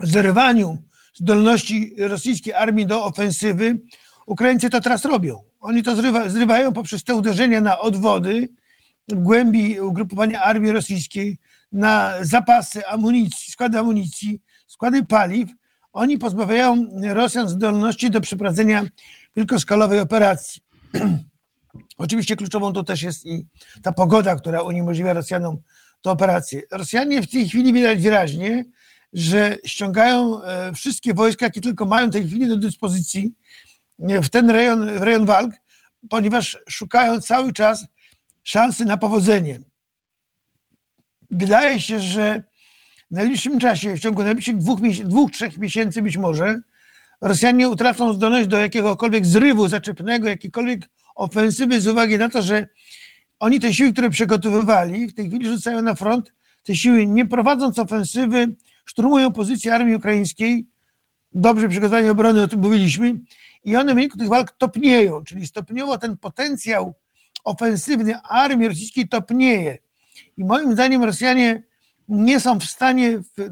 zerwaniu 0.00 0.78
zdolności 1.14 1.94
rosyjskiej 1.98 2.54
armii 2.54 2.86
do 2.86 3.04
ofensywy. 3.04 3.80
Ukraińcy 4.26 4.70
to 4.70 4.80
teraz 4.80 5.04
robią. 5.04 5.42
Oni 5.60 5.82
to 5.82 5.96
zrywa, 5.96 6.28
zrywają 6.28 6.72
poprzez 6.72 7.04
te 7.04 7.14
uderzenia 7.14 7.60
na 7.60 7.78
odwody, 7.78 8.48
głębi 9.14 9.80
ugrupowania 9.80 10.42
armii 10.42 10.72
rosyjskiej 10.72 11.38
na 11.72 12.14
zapasy 12.20 12.86
amunicji, 12.86 13.52
składy 13.52 13.78
amunicji, 13.78 14.40
składy 14.66 15.04
paliw, 15.04 15.50
oni 15.92 16.18
pozbawiają 16.18 16.86
Rosjan 17.02 17.48
zdolności 17.48 18.10
do 18.10 18.20
przeprowadzenia 18.20 18.84
wielkoskalowej 19.36 20.00
operacji. 20.00 20.62
Oczywiście 21.98 22.36
kluczową 22.36 22.72
to 22.72 22.84
też 22.84 23.02
jest 23.02 23.26
i 23.26 23.46
ta 23.82 23.92
pogoda, 23.92 24.36
która 24.36 24.62
uniemożliwia 24.62 25.12
Rosjanom 25.12 25.58
tę 26.02 26.10
operację. 26.10 26.62
Rosjanie 26.70 27.22
w 27.22 27.30
tej 27.30 27.48
chwili 27.48 27.72
widać 27.72 28.02
wyraźnie 28.02 28.64
że 29.12 29.56
ściągają 29.64 30.42
e, 30.42 30.72
wszystkie 30.72 31.14
wojska, 31.14 31.46
jakie 31.46 31.60
tylko 31.60 31.84
mają 31.84 32.08
w 32.08 32.12
tej 32.12 32.26
chwili 32.26 32.48
do 32.48 32.56
dyspozycji 32.56 33.32
w 33.98 34.28
ten 34.28 34.50
rejon, 34.50 34.98
w 34.98 35.02
rejon 35.02 35.26
walk, 35.26 35.52
ponieważ 36.10 36.58
szukają 36.68 37.20
cały 37.20 37.52
czas 37.52 37.86
szansy 38.42 38.84
na 38.84 38.96
powodzenie. 38.96 39.60
Wydaje 41.30 41.80
się, 41.80 42.00
że 42.00 42.42
w 43.10 43.14
najbliższym 43.14 43.60
czasie, 43.60 43.96
w 43.96 44.00
ciągu 44.00 44.22
najbliższych 44.22 44.56
dwóch, 44.56 44.80
dwóch 45.04 45.30
trzech 45.30 45.58
miesięcy 45.58 46.02
być 46.02 46.16
może, 46.16 46.60
Rosjanie 47.20 47.68
utracą 47.68 48.12
zdolność 48.12 48.48
do 48.48 48.58
jakiegokolwiek 48.58 49.26
zrywu 49.26 49.68
zaczepnego, 49.68 50.28
jakiejkolwiek 50.28 50.88
ofensywy 51.14 51.80
z 51.80 51.86
uwagi 51.86 52.18
na 52.18 52.28
to, 52.28 52.42
że 52.42 52.66
oni 53.38 53.60
te 53.60 53.74
siły, 53.74 53.92
które 53.92 54.10
przygotowywali, 54.10 55.06
w 55.06 55.14
tej 55.14 55.28
chwili 55.28 55.46
rzucają 55.46 55.82
na 55.82 55.94
front, 55.94 56.32
te 56.62 56.76
siły 56.76 57.06
nie 57.06 57.26
prowadząc 57.26 57.78
ofensywy, 57.78 58.48
szturmują 58.84 59.32
pozycję 59.32 59.74
armii 59.74 59.94
ukraińskiej, 59.94 60.66
dobrze 61.32 61.68
przygotowanie 61.68 62.10
obrony, 62.10 62.42
o 62.42 62.48
tym 62.48 62.60
mówiliśmy, 62.60 63.14
i 63.64 63.76
one 63.76 63.92
w 63.92 63.94
wyniku 63.94 64.18
tych 64.18 64.28
walk 64.28 64.50
topnieją, 64.50 65.24
czyli 65.24 65.46
stopniowo 65.46 65.98
ten 65.98 66.16
potencjał 66.16 66.94
ofensywny 67.44 68.20
armii 68.20 68.68
rosyjskiej 68.68 69.08
topnieje. 69.08 69.78
I 70.36 70.44
moim 70.44 70.72
zdaniem 70.72 71.04
Rosjanie 71.04 71.62
nie 72.08 72.40
są 72.40 72.60
w 72.60 72.64
stanie 72.64 73.18
w 73.18 73.50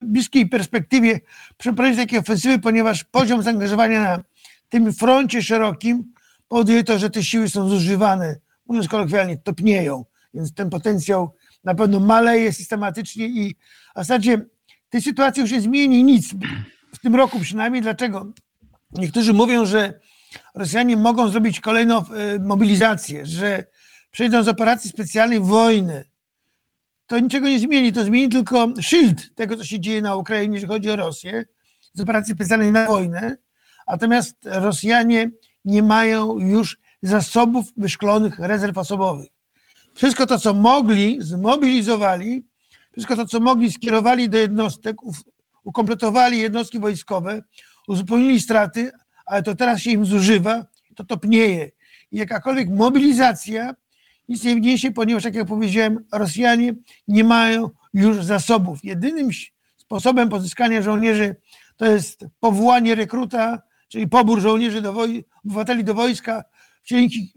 bliskiej 0.00 0.48
perspektywie 0.48 1.20
przeprowadzić 1.56 1.98
takiej 1.98 2.18
ofensywy, 2.18 2.58
ponieważ 2.58 3.04
poziom 3.04 3.42
zaangażowania 3.42 4.02
na 4.02 4.22
tym 4.68 4.92
froncie 4.92 5.42
szerokim 5.42 6.12
powoduje 6.48 6.84
to, 6.84 6.98
że 6.98 7.10
te 7.10 7.24
siły 7.24 7.48
są 7.48 7.68
zużywane, 7.68 8.36
mówiąc 8.66 8.88
kolokwialnie, 8.88 9.36
topnieją. 9.36 10.04
Więc 10.34 10.54
ten 10.54 10.70
potencjał 10.70 11.34
na 11.64 11.74
pewno 11.74 12.00
maleje 12.00 12.52
systematycznie 12.52 13.26
i 13.26 13.54
w 13.94 13.98
zasadzie 13.98 14.46
tej 14.88 15.02
sytuacji 15.02 15.40
już 15.40 15.52
nie 15.52 15.60
zmieni 15.60 16.04
nic. 16.04 16.34
W 16.92 16.98
tym 16.98 17.14
roku 17.14 17.40
przynajmniej. 17.40 17.82
Dlaczego? 17.82 18.32
Niektórzy 18.92 19.32
mówią, 19.32 19.66
że 19.66 20.00
Rosjanie 20.54 20.96
mogą 20.96 21.28
zrobić 21.28 21.60
kolejną 21.60 21.98
e, 21.98 22.38
mobilizację, 22.38 23.26
że 23.26 23.64
przejdą 24.10 24.42
z 24.42 24.48
operacji 24.48 24.90
specjalnej 24.90 25.40
w 25.40 25.46
wojnę. 25.46 26.04
To 27.06 27.18
niczego 27.18 27.48
nie 27.48 27.58
zmieni, 27.58 27.92
to 27.92 28.04
zmieni 28.04 28.28
tylko 28.28 28.68
szyld 28.80 29.34
tego, 29.34 29.56
co 29.56 29.64
się 29.64 29.80
dzieje 29.80 30.02
na 30.02 30.16
Ukrainie, 30.16 30.54
jeżeli 30.54 30.72
chodzi 30.72 30.90
o 30.90 30.96
Rosję, 30.96 31.44
z 31.92 32.00
operacji 32.00 32.34
specjalnej 32.34 32.72
na 32.72 32.86
wojnę. 32.86 33.36
Natomiast 33.88 34.36
Rosjanie 34.44 35.30
nie 35.64 35.82
mają 35.82 36.38
już 36.38 36.78
zasobów 37.02 37.66
wyszklonych 37.76 38.38
rezerw 38.38 38.78
osobowych. 38.78 39.28
Wszystko 39.94 40.26
to, 40.26 40.38
co 40.38 40.54
mogli, 40.54 41.16
zmobilizowali, 41.20 42.46
wszystko 42.92 43.16
to, 43.16 43.26
co 43.26 43.40
mogli, 43.40 43.72
skierowali 43.72 44.28
do 44.28 44.38
jednostek, 44.38 44.96
ukompletowali 45.64 46.38
jednostki 46.38 46.78
wojskowe, 46.78 47.42
uzupełnili 47.88 48.40
straty, 48.40 48.92
ale 49.26 49.42
to 49.42 49.54
teraz 49.54 49.80
się 49.80 49.90
im 49.90 50.06
zużywa, 50.06 50.66
to 50.96 51.04
topnieje. 51.04 51.70
I 52.12 52.18
jakakolwiek 52.18 52.68
mobilizacja 52.68 53.74
nic 54.28 54.44
nie 54.44 54.54
wniesie, 54.54 54.90
ponieważ, 54.90 55.22
tak 55.22 55.34
jak 55.34 55.46
powiedziałem, 55.46 56.04
Rosjanie 56.12 56.74
nie 57.08 57.24
mają 57.24 57.70
już 57.94 58.24
zasobów. 58.24 58.84
Jedynym 58.84 59.30
sposobem 59.76 60.28
pozyskania 60.28 60.82
żołnierzy 60.82 61.36
to 61.76 61.86
jest 61.86 62.24
powołanie 62.40 62.94
rekruta, 62.94 63.62
czyli 63.88 64.08
pobór 64.08 64.40
żołnierzy 64.40 64.82
do 64.82 64.92
woj- 64.92 65.24
obywateli 65.44 65.84
do 65.84 65.94
wojska, 65.94 66.44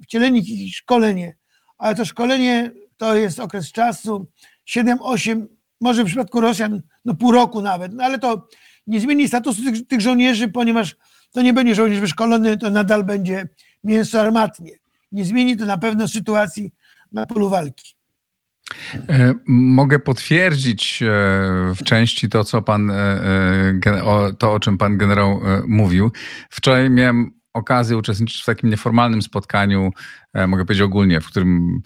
wcielenie 0.03 0.39
ich 0.39 0.75
szkolenie. 0.75 1.35
Ale 1.77 1.95
to 1.95 2.05
szkolenie 2.05 2.71
to 2.97 3.15
jest 3.15 3.39
okres 3.39 3.71
czasu 3.71 4.27
7-8, 4.65 5.45
może 5.81 6.03
w 6.03 6.07
przypadku 6.07 6.41
Rosjan 6.41 6.81
no 7.05 7.15
pół 7.15 7.31
roku 7.31 7.61
nawet, 7.61 7.93
no 7.93 8.03
ale 8.03 8.19
to 8.19 8.47
nie 8.87 8.99
zmieni 8.99 9.27
statusu 9.27 9.63
tych, 9.63 9.87
tych 9.87 10.01
żołnierzy, 10.01 10.47
ponieważ 10.47 10.95
to 11.31 11.41
nie 11.41 11.53
będzie 11.53 11.75
żołnierz 11.75 11.99
wyszkolony, 11.99 12.57
to 12.57 12.69
nadal 12.69 13.03
będzie 13.03 13.47
mięso 13.83 14.21
armatnie. 14.21 14.71
Nie 15.11 15.25
zmieni 15.25 15.57
to 15.57 15.65
na 15.65 15.77
pewno 15.77 16.07
sytuacji 16.07 16.71
na 17.11 17.25
polu 17.25 17.49
walki. 17.49 17.97
E, 19.09 19.33
mogę 19.47 19.99
potwierdzić 19.99 21.03
e, 21.03 21.05
w 21.75 21.83
części 21.83 22.29
to, 22.29 22.43
co 22.43 22.61
pan, 22.61 22.91
e, 22.91 23.79
to 24.39 24.53
o 24.53 24.59
czym 24.59 24.77
pan 24.77 24.97
generał 24.97 25.41
mówił. 25.67 26.11
Wczoraj 26.49 26.89
miałem 26.89 27.31
okazję 27.53 27.97
uczestniczyć 27.97 28.41
w 28.41 28.45
takim 28.45 28.69
nieformalnym 28.69 29.21
spotkaniu, 29.21 29.91
mogę 30.47 30.65
powiedzieć 30.65 30.83
ogólnie, 30.83 31.21
w 31.21 31.27
którym 31.27 31.81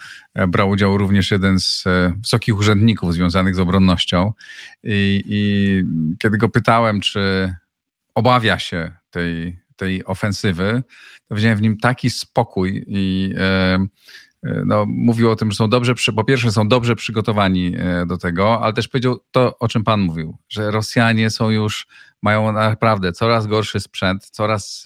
brał 0.47 0.69
udział 0.69 0.97
również 0.97 1.31
jeden 1.31 1.59
z 1.59 1.83
wysokich 2.21 2.57
urzędników 2.57 3.13
związanych 3.13 3.55
z 3.55 3.59
obronnością. 3.59 4.33
I, 4.83 5.23
i 5.25 5.83
kiedy 6.19 6.37
go 6.37 6.49
pytałem, 6.49 7.01
czy 7.01 7.55
obawia 8.15 8.59
się 8.59 8.91
tej, 9.11 9.59
tej 9.75 10.05
ofensywy, 10.05 10.83
to 11.27 11.35
widziałem 11.35 11.57
w 11.57 11.61
nim 11.61 11.77
taki 11.77 12.09
spokój 12.09 12.85
i 12.87 13.33
E, 14.45 14.63
no, 14.65 14.85
mówił 14.87 15.31
o 15.31 15.35
tym, 15.35 15.51
że 15.51 15.57
są 15.57 15.69
dobrze, 15.69 15.93
po 16.15 16.23
pierwsze 16.23 16.51
są 16.51 16.67
dobrze 16.67 16.95
przygotowani 16.95 17.75
e, 17.77 18.05
do 18.05 18.17
tego, 18.17 18.61
ale 18.61 18.73
też 18.73 18.87
powiedział 18.87 19.19
to, 19.31 19.57
o 19.59 19.67
czym 19.67 19.83
pan 19.83 20.01
mówił, 20.01 20.37
że 20.49 20.71
Rosjanie 20.71 21.29
są 21.29 21.49
już, 21.49 21.87
mają 22.21 22.51
naprawdę 22.51 23.11
coraz 23.11 23.47
gorszy 23.47 23.79
sprzęt, 23.79 24.25
coraz, 24.25 24.83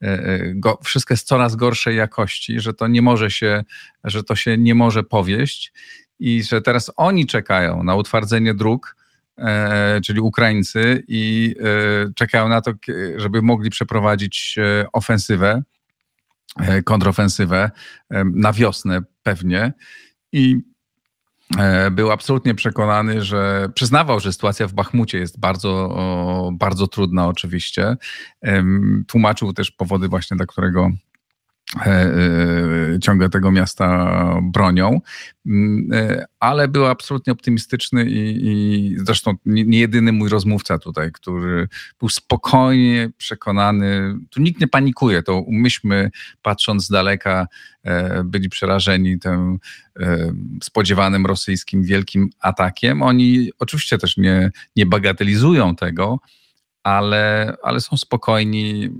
e, 0.00 0.54
go, 0.54 0.78
wszystko 0.84 1.14
jest 1.14 1.26
coraz 1.26 1.56
gorszej 1.56 1.96
jakości, 1.96 2.60
że 2.60 2.74
to 2.74 2.88
nie 2.88 3.02
może 3.02 3.30
się, 3.30 3.64
że 4.04 4.24
to 4.24 4.36
się 4.36 4.58
nie 4.58 4.74
może 4.74 5.02
powieść 5.02 5.72
i 6.18 6.42
że 6.42 6.62
teraz 6.62 6.92
oni 6.96 7.26
czekają 7.26 7.82
na 7.82 7.94
utwardzenie 7.94 8.54
dróg, 8.54 8.96
czyli 10.04 10.20
Ukraińcy 10.20 11.04
i 11.08 11.54
czekają 12.14 12.48
na 12.48 12.60
to, 12.60 12.72
żeby 13.16 13.42
mogli 13.42 13.70
przeprowadzić 13.70 14.56
ofensywę 14.92 15.62
E, 16.56 16.82
kontrofensywę 16.82 17.70
e, 18.10 18.24
na 18.24 18.52
wiosnę 18.52 19.02
pewnie 19.22 19.72
i 20.32 20.56
e, 21.58 21.90
był 21.90 22.10
absolutnie 22.10 22.54
przekonany, 22.54 23.22
że 23.22 23.68
przyznawał, 23.74 24.20
że 24.20 24.32
sytuacja 24.32 24.66
w 24.66 24.72
Bachmucie 24.72 25.18
jest 25.18 25.40
bardzo, 25.40 25.96
bardzo 26.52 26.86
trudna 26.86 27.28
oczywiście. 27.28 27.96
Tłumaczył 29.06 29.52
też 29.52 29.70
powody 29.70 30.08
właśnie, 30.08 30.36
dla 30.36 30.46
którego 30.46 30.90
E, 30.90 30.90
e, 30.90 31.09
ciągle 33.02 33.28
tego 33.28 33.50
miasta 33.50 34.14
bronią, 34.42 35.00
mm, 35.46 35.88
e, 35.92 36.24
ale 36.40 36.68
był 36.68 36.86
absolutnie 36.86 37.32
optymistyczny 37.32 38.04
i, 38.04 38.46
i 38.46 38.96
zresztą 38.98 39.34
nie, 39.46 39.80
jedyny 39.80 40.12
mój 40.12 40.28
rozmówca 40.28 40.78
tutaj, 40.78 41.12
który 41.12 41.68
był 41.98 42.08
spokojnie 42.08 43.10
przekonany, 43.16 44.14
tu 44.30 44.42
nikt 44.42 44.60
nie 44.60 44.68
panikuje, 44.68 45.22
to 45.22 45.44
myśmy 45.48 46.10
patrząc 46.42 46.84
z 46.84 46.88
daleka 46.88 47.46
byli 48.24 48.48
przerażeni 48.48 49.18
tym 49.18 49.58
spodziewanym 50.62 51.26
rosyjskim 51.26 51.82
wielkim 51.82 52.30
atakiem. 52.40 53.02
Oni 53.02 53.50
oczywiście 53.58 53.98
też 53.98 54.16
nie, 54.16 54.50
nie 54.76 54.86
bagatelizują 54.86 55.76
tego, 55.76 56.18
ale, 56.82 57.54
ale 57.62 57.80
są 57.80 57.96
spokojni, 57.96 58.90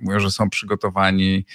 mówią, 0.00 0.20
że 0.20 0.30
są 0.30 0.50
przygotowani. 0.50 1.46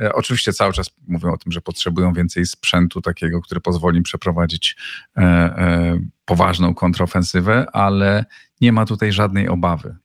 E, 0.00 0.12
oczywiście 0.12 0.52
cały 0.52 0.72
czas 0.72 0.90
mówią 1.08 1.32
o 1.32 1.38
tym, 1.38 1.52
że 1.52 1.60
potrzebują 1.60 2.12
więcej 2.12 2.46
sprzętu 2.46 3.02
takiego, 3.02 3.40
który 3.40 3.60
pozwoli 3.60 3.98
im 3.98 4.02
przeprowadzić 4.02 4.76
e, 5.16 5.20
e, 5.22 6.00
poważną 6.24 6.74
kontrofensywę, 6.74 7.66
ale 7.72 8.24
nie 8.60 8.72
ma 8.72 8.86
tutaj 8.86 9.12
żadnej 9.12 9.48
obawy. 9.48 9.96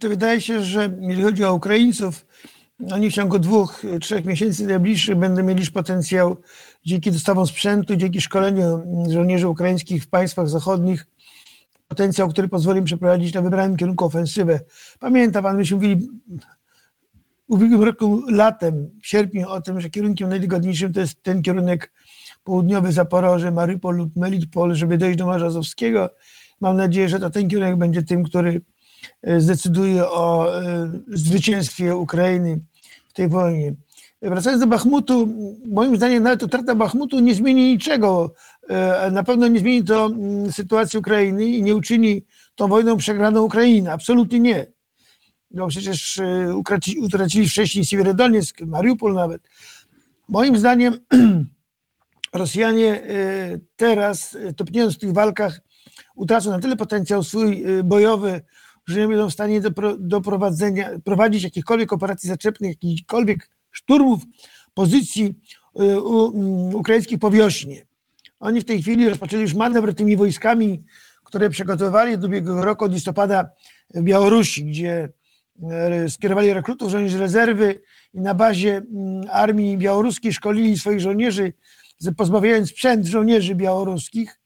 To 0.00 0.08
wydaje 0.08 0.40
się, 0.40 0.62
że 0.64 0.96
jeżeli 1.00 1.22
chodzi 1.22 1.44
o 1.44 1.54
Ukraińców, 1.54 2.26
oni 2.92 3.10
w 3.10 3.14
ciągu 3.14 3.38
dwóch, 3.38 3.82
trzech 4.00 4.24
miesięcy 4.24 4.66
najbliższych 4.66 5.16
będą 5.16 5.42
mieli 5.42 5.70
potencjał 5.70 6.36
dzięki 6.86 7.12
dostawom 7.12 7.46
sprzętu, 7.46 7.96
dzięki 7.96 8.20
szkoleniu 8.20 8.82
żołnierzy 9.10 9.48
ukraińskich 9.48 10.04
w 10.04 10.08
państwach 10.08 10.48
zachodnich, 10.48 11.06
potencjał, 11.88 12.28
który 12.28 12.48
pozwoli 12.48 12.78
im 12.78 12.84
przeprowadzić 12.84 13.34
na 13.34 13.42
wybranym 13.42 13.76
kierunku 13.76 14.04
ofensywę. 14.04 14.60
Pamięta 15.00 15.42
pan, 15.42 15.56
myśmy 15.56 15.74
mówili 15.74 16.08
ubiegłym 17.52 17.82
roku 17.82 18.22
latem, 18.28 18.90
w 19.02 19.06
sierpniu 19.06 19.48
o 19.48 19.60
tym, 19.60 19.80
że 19.80 19.90
kierunkiem 19.90 20.28
najwygodniejszym 20.28 20.92
to 20.92 21.00
jest 21.00 21.22
ten 21.22 21.42
kierunek 21.42 21.92
południowy 22.44 22.92
Zaporoże, 22.92 23.50
Marypol 23.50 23.96
lub 23.96 24.16
Melitpol, 24.16 24.74
żeby 24.74 24.98
dojść 24.98 25.18
do 25.18 25.26
Morza 25.26 25.46
Azowskiego. 25.46 26.10
Mam 26.60 26.76
nadzieję, 26.76 27.08
że 27.08 27.20
to 27.20 27.30
ten 27.30 27.48
kierunek 27.48 27.76
będzie 27.76 28.02
tym, 28.02 28.24
który 28.24 28.60
e, 29.22 29.40
zdecyduje 29.40 30.08
o 30.08 30.58
e, 30.62 30.92
zwycięstwie 31.08 31.96
Ukrainy 31.96 32.60
w 33.08 33.12
tej 33.12 33.28
wojnie. 33.28 33.74
Wracając 34.22 34.60
do 34.60 34.66
Bachmutu, 34.66 35.28
moim 35.66 35.96
zdaniem 35.96 36.22
nawet 36.22 36.42
utrata 36.42 36.74
Bachmutu 36.74 37.20
nie 37.20 37.34
zmieni 37.34 37.72
niczego. 37.72 38.34
E, 38.68 39.10
na 39.10 39.22
pewno 39.22 39.48
nie 39.48 39.60
zmieni 39.60 39.84
to 39.84 40.06
mm, 40.06 40.52
sytuacji 40.52 40.98
Ukrainy 40.98 41.44
i 41.44 41.62
nie 41.62 41.76
uczyni 41.76 42.24
tą 42.54 42.68
wojną 42.68 42.96
przegraną 42.96 43.42
Ukrainy. 43.42 43.92
Absolutnie 43.92 44.40
nie 44.40 44.66
no 45.54 45.68
przecież 45.68 46.18
e, 46.18 46.56
utracili 47.00 47.48
wcześniej 47.48 47.84
Siewierodoniec, 47.84 48.52
Mariupol 48.66 49.14
nawet. 49.14 49.42
Moim 50.28 50.58
zdaniem 50.58 50.98
Rosjanie 52.32 53.02
e, 53.02 53.58
teraz, 53.76 54.34
e, 54.34 54.52
topniejąc 54.52 54.94
w 54.94 54.98
tych 54.98 55.12
walkach, 55.12 55.60
utracą 56.14 56.50
na 56.50 56.58
tyle 56.58 56.76
potencjał 56.76 57.24
swój 57.24 57.64
bojowy, 57.84 58.40
że 58.86 59.00
nie 59.00 59.08
będą 59.08 59.30
w 59.30 59.32
stanie 59.32 59.60
do, 59.98 60.20
prowadzić 61.04 61.42
jakichkolwiek 61.42 61.92
operacji 61.92 62.28
zaczepnych, 62.28 62.70
jakichkolwiek 62.70 63.50
szturmów 63.70 64.22
pozycji 64.74 65.34
ukraińskich 66.72 67.18
po 67.18 67.30
wiośnie. 67.30 67.86
Oni 68.40 68.60
w 68.60 68.64
tej 68.64 68.82
chwili 68.82 69.08
rozpoczęli 69.08 69.42
już 69.42 69.54
manewr 69.54 69.94
tymi 69.94 70.16
wojskami, 70.16 70.84
które 71.24 71.50
przygotowywali 71.50 72.18
do 72.18 72.26
ubiegłego 72.26 72.64
roku 72.64 72.84
od 72.84 72.92
listopada 72.92 73.50
w 73.94 74.02
Białorusi, 74.02 74.64
gdzie 74.64 75.08
skierowali 76.08 76.52
rekrutów, 76.52 76.90
żołnierzy 76.90 77.18
rezerwy 77.18 77.80
i 78.14 78.20
na 78.20 78.34
bazie 78.34 78.76
mm, 78.76 79.24
armii 79.30 79.78
białoruskiej 79.78 80.32
szkolili 80.32 80.78
swoich 80.78 81.00
żołnierzy, 81.00 81.52
pozbawiając 82.16 82.70
sprzęt 82.70 83.06
żołnierzy 83.06 83.54
białoruskich. 83.54 84.40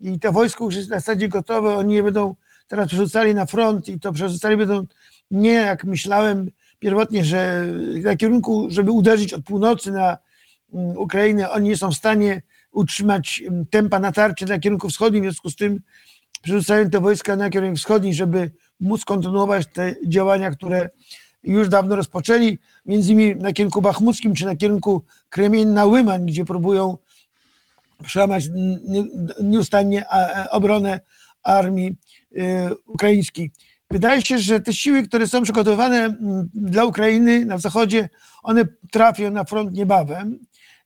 I 0.00 0.18
to 0.20 0.32
wojsko 0.32 0.64
już 0.64 0.76
jest 0.76 0.90
na 0.90 1.00
stadzie 1.00 1.28
gotowe, 1.28 1.76
oni 1.76 1.94
je 1.94 2.02
będą 2.02 2.34
teraz 2.68 2.88
przerzucali 2.88 3.34
na 3.34 3.46
front 3.46 3.88
i 3.88 4.00
to 4.00 4.12
przerzucali 4.12 4.56
będą 4.56 4.86
nie 5.30 5.52
jak 5.52 5.84
myślałem 5.84 6.50
pierwotnie, 6.78 7.24
że 7.24 7.66
na 8.02 8.16
kierunku, 8.16 8.66
żeby 8.70 8.90
uderzyć 8.90 9.34
od 9.34 9.44
północy 9.44 9.92
na 9.92 10.18
mm, 10.74 10.98
Ukrainę, 10.98 11.50
oni 11.50 11.68
nie 11.68 11.76
są 11.76 11.90
w 11.90 11.94
stanie 11.94 12.42
utrzymać 12.72 13.42
mm, 13.46 13.66
tempa 13.66 13.98
natarcia 13.98 14.46
na 14.46 14.58
kierunku 14.58 14.88
wschodnim, 14.88 15.22
w 15.22 15.24
związku 15.24 15.50
z 15.50 15.56
tym 15.56 15.80
przerzucają 16.42 16.90
te 16.90 17.00
wojska 17.00 17.36
na 17.36 17.50
kierunek 17.50 17.76
wschodni, 17.76 18.14
żeby 18.14 18.50
móc 18.80 19.04
kontynuować 19.04 19.66
te 19.66 19.94
działania, 20.06 20.50
które 20.50 20.90
już 21.42 21.68
dawno 21.68 21.96
rozpoczęli, 21.96 22.58
między 22.86 23.12
innymi 23.12 23.36
na 23.36 23.52
kierunku 23.52 23.82
bachmuckim 23.82 24.34
czy 24.34 24.46
na 24.46 24.56
kierunku 24.56 25.04
Kremien 25.28 25.74
na 25.74 25.84
Łyman, 25.84 26.26
gdzie 26.26 26.44
próbują 26.44 26.98
przełamać 28.04 28.44
nieustannie 29.42 30.04
obronę 30.50 31.00
armii 31.42 31.96
y, 32.32 32.42
ukraińskiej. 32.86 33.50
Wydaje 33.90 34.22
się, 34.22 34.38
że 34.38 34.60
te 34.60 34.72
siły, 34.72 35.02
które 35.02 35.26
są 35.26 35.42
przygotowane 35.42 35.96
mm, 35.96 36.48
dla 36.54 36.84
Ukrainy 36.84 37.44
na 37.44 37.58
zachodzie, 37.58 38.08
one 38.42 38.64
trafią 38.90 39.30
na 39.30 39.44
front 39.44 39.72
niebawem. 39.72 40.38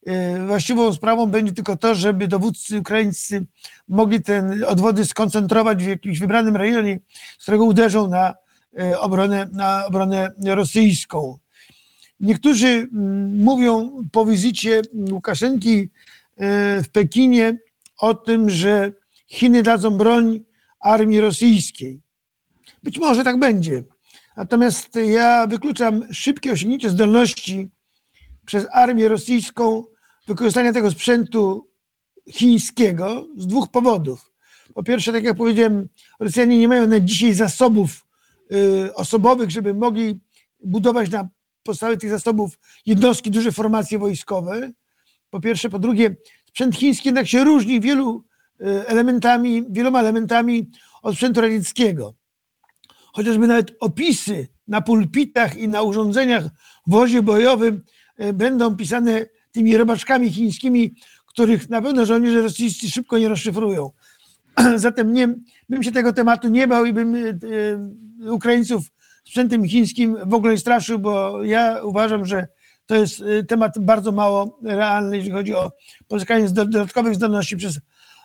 Y, 0.08 0.46
właściwą 0.46 0.92
sprawą 0.92 1.26
będzie 1.26 1.52
tylko 1.52 1.76
to, 1.76 1.94
żeby 1.94 2.28
dowódcy 2.28 2.78
ukraińscy 2.78 3.46
mogli 3.88 4.22
te 4.22 4.50
odwody 4.66 5.04
skoncentrować 5.04 5.84
w 5.84 5.88
jakimś 5.88 6.18
wybranym 6.18 6.56
rejonie, 6.56 7.00
z 7.38 7.42
którego 7.42 7.64
uderzą 7.64 8.08
na 8.08 8.34
y, 8.80 8.98
obronę, 8.98 9.48
na 9.52 9.86
obronę 9.86 10.30
rosyjską. 10.44 11.38
Niektórzy 12.20 12.66
mm, 12.66 13.42
mówią 13.44 14.02
po 14.12 14.26
wizycie 14.26 14.82
Łukaszenki 15.10 15.78
y, 15.78 15.88
w 16.82 16.88
Pekinie 16.92 17.58
o 17.98 18.14
tym, 18.14 18.50
że 18.50 18.92
Chiny 19.26 19.62
dadzą 19.62 19.90
broń 19.90 20.40
armii 20.80 21.20
rosyjskiej. 21.20 22.00
Być 22.82 22.98
może 22.98 23.24
tak 23.24 23.38
będzie. 23.38 23.82
Natomiast 24.36 24.88
ja 25.06 25.46
wykluczam 25.46 26.12
szybkie 26.12 26.52
osiągnięcie 26.52 26.90
zdolności 26.90 27.68
przez 28.46 28.66
armię 28.72 29.08
rosyjską 29.08 29.84
wykorzystania 30.26 30.72
tego 30.72 30.90
sprzętu 30.90 31.68
chińskiego 32.30 33.26
z 33.36 33.46
dwóch 33.46 33.70
powodów. 33.70 34.32
Po 34.74 34.82
pierwsze, 34.82 35.12
tak 35.12 35.24
jak 35.24 35.36
powiedziałem, 35.36 35.88
Rosjanie 36.20 36.58
nie 36.58 36.68
mają 36.68 36.86
na 36.86 37.00
dzisiaj 37.00 37.34
zasobów 37.34 38.06
y, 38.52 38.94
osobowych, 38.94 39.50
żeby 39.50 39.74
mogli 39.74 40.20
budować 40.64 41.10
na 41.10 41.28
podstawie 41.62 41.96
tych 41.96 42.10
zasobów 42.10 42.58
jednostki, 42.86 43.30
duże 43.30 43.52
formacje 43.52 43.98
wojskowe. 43.98 44.72
Po 45.30 45.40
pierwsze. 45.40 45.70
Po 45.70 45.78
drugie, 45.78 46.16
sprzęt 46.48 46.76
chiński 46.76 47.08
jednak 47.08 47.28
się 47.28 47.44
różni 47.44 47.80
wielu 47.80 48.24
y, 48.60 48.86
elementami, 48.86 49.64
wieloma 49.70 50.00
elementami 50.00 50.70
od 51.02 51.14
sprzętu 51.14 51.40
radzieckiego. 51.40 52.14
Chociażby 53.12 53.46
nawet 53.46 53.76
opisy 53.80 54.48
na 54.68 54.80
pulpitach 54.80 55.56
i 55.56 55.68
na 55.68 55.82
urządzeniach 55.82 56.44
w 56.86 56.90
wozie 56.90 57.22
bojowym 57.22 57.82
y, 58.20 58.32
będą 58.32 58.76
pisane 58.76 59.26
tymi 59.52 59.76
robaczkami 59.76 60.32
chińskimi, 60.32 60.94
których 61.26 61.70
na 61.70 61.82
pewno 61.82 62.06
żołnierze 62.06 62.42
rosyjscy 62.42 62.90
szybko 62.90 63.18
nie 63.18 63.28
rozszyfrują. 63.28 63.90
Zatem 64.76 65.12
nie, 65.12 65.34
bym 65.68 65.82
się 65.82 65.92
tego 65.92 66.12
tematu 66.12 66.48
nie 66.48 66.68
bał 66.68 66.84
i 66.84 66.92
bym 66.92 67.14
y, 67.14 67.38
y, 68.24 68.32
Ukraińców 68.32 68.82
sprzętem 69.24 69.68
chińskim 69.68 70.16
w 70.26 70.34
ogóle 70.34 70.52
nie 70.52 70.58
straszył, 70.58 70.98
bo 70.98 71.44
ja 71.44 71.82
uważam, 71.82 72.26
że 72.26 72.46
to 72.86 72.96
jest 72.96 73.20
y, 73.20 73.44
temat 73.44 73.78
bardzo 73.78 74.12
mało 74.12 74.58
realny, 74.62 75.16
jeżeli 75.16 75.32
chodzi 75.32 75.54
o 75.54 75.72
pozyskanie 76.08 76.48
dodatkowych 76.48 77.14
zdolności 77.14 77.56
przez 77.56 77.80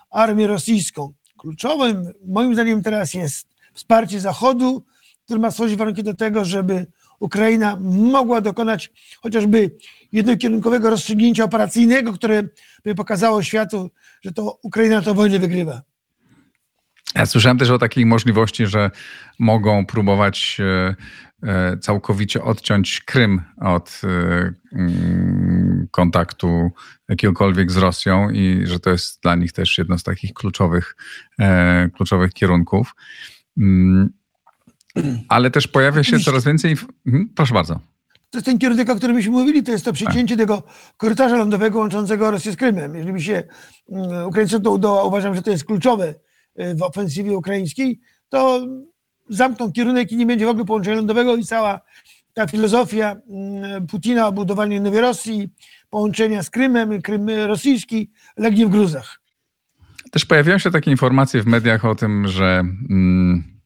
armię 0.10 0.48
rosyjską. 0.48 1.14
Kluczowym 1.38 2.12
moim 2.26 2.54
zdaniem 2.54 2.84
teraz 2.84 3.14
jest 3.14 3.48
wsparcie 3.74 4.20
Zachodu, 4.20 4.86
który 5.26 5.40
ma 5.40 5.52
stworzyć 5.52 5.76
warunki 5.76 6.04
do 6.04 6.14
tego, 6.14 6.46
żeby 6.46 6.86
Ukraina 7.20 7.78
mogła 7.82 8.42
dokonać 8.42 8.92
chociażby 9.22 9.72
jednokierunkowego 10.12 10.90
rozstrzygnięcia 10.90 11.44
operacyjnego, 11.44 12.14
które 12.14 12.44
by 12.84 12.96
pokazało 12.96 13.44
światu, 13.44 13.92
że 14.22 14.32
to 14.32 14.60
Ukraina 14.64 15.02
tę 15.02 15.14
wojnę 15.14 15.40
wygrywa. 15.40 15.82
Ja 17.16 17.26
słyszałem 17.26 17.58
też 17.58 17.70
o 17.70 17.78
takiej 17.78 18.06
możliwości, 18.06 18.68
że 18.68 18.92
mogą 19.40 19.86
próbować 19.86 20.58
e, 20.60 20.96
e, 21.44 21.78
całkowicie 21.78 22.44
odciąć 22.44 23.02
Krym 23.02 23.42
od 23.62 24.02
e, 24.04 24.54
mm, 24.74 25.88
kontaktu 25.92 26.72
jakiegokolwiek 27.10 27.72
z 27.72 27.78
Rosją 27.78 28.30
i 28.30 28.62
że 28.66 28.80
to 28.80 28.90
jest 28.90 29.22
dla 29.22 29.36
nich 29.36 29.54
też 29.54 29.78
jedno 29.78 29.98
z 29.98 30.04
takich 30.04 30.34
kluczowych, 30.34 30.96
kluczowych 31.96 32.34
kierunków. 32.34 32.96
Ale 35.30 35.52
też 35.52 35.68
pojawia 35.68 36.04
się 36.04 36.20
coraz 36.20 36.46
więcej. 36.46 36.76
Mhm, 37.06 37.30
proszę 37.36 37.54
bardzo. 37.54 37.80
To 38.30 38.38
jest 38.38 38.46
ten 38.46 38.60
kierunek, 38.60 38.90
o 38.90 38.96
którym 38.96 39.16
myśmy 39.16 39.32
mówili, 39.32 39.64
to 39.64 39.72
jest 39.72 39.86
to 39.86 39.94
przecięcie 39.94 40.38
tak. 40.38 40.48
tego 40.48 40.64
korytarza 40.98 41.36
lądowego 41.36 41.80
łączącego 41.80 42.32
Rosję 42.32 42.52
z 42.52 42.56
Krymem. 42.56 42.96
Jeżeli 42.96 43.14
by 43.14 43.22
się 43.22 43.44
mm, 43.90 44.28
Ukraińcom 44.28 44.62
to 44.62 44.72
udało, 44.72 45.08
uważam, 45.08 45.36
że 45.36 45.42
to 45.42 45.52
jest 45.52 45.66
kluczowe 45.66 46.16
y, 46.60 46.76
w 46.76 46.84
ofensywie 46.84 47.38
ukraińskiej, 47.38 48.00
to 48.30 48.68
zamkną 49.30 49.72
kierunek 49.72 50.12
i 50.12 50.18
nie 50.18 50.26
będzie 50.26 50.46
w 50.46 50.50
ogóle 50.50 50.66
połączenia 50.66 50.96
lądowego 50.96 51.36
i 51.36 51.44
cała 51.44 51.82
ta 52.34 52.48
filozofia 52.48 53.16
mm, 53.30 53.88
Putina 53.88 54.28
o 54.28 54.32
budowaniu 54.32 54.82
nowej 54.82 55.02
Rosji, 55.02 55.50
połączenia 55.90 56.44
z 56.44 56.50
Krymem, 56.50 57.02
Krym 57.02 57.30
rosyjski, 57.30 58.12
legnie 58.38 58.66
w 58.66 58.70
gruzach. 58.70 59.22
Też 60.12 60.26
pojawiają 60.26 60.58
się 60.58 60.72
takie 60.72 60.92
informacje 60.92 61.44
w 61.44 61.48
mediach 61.48 61.86
o 61.86 61.96
tym, 61.96 62.28
że. 62.28 62.60
Mm, 62.90 63.57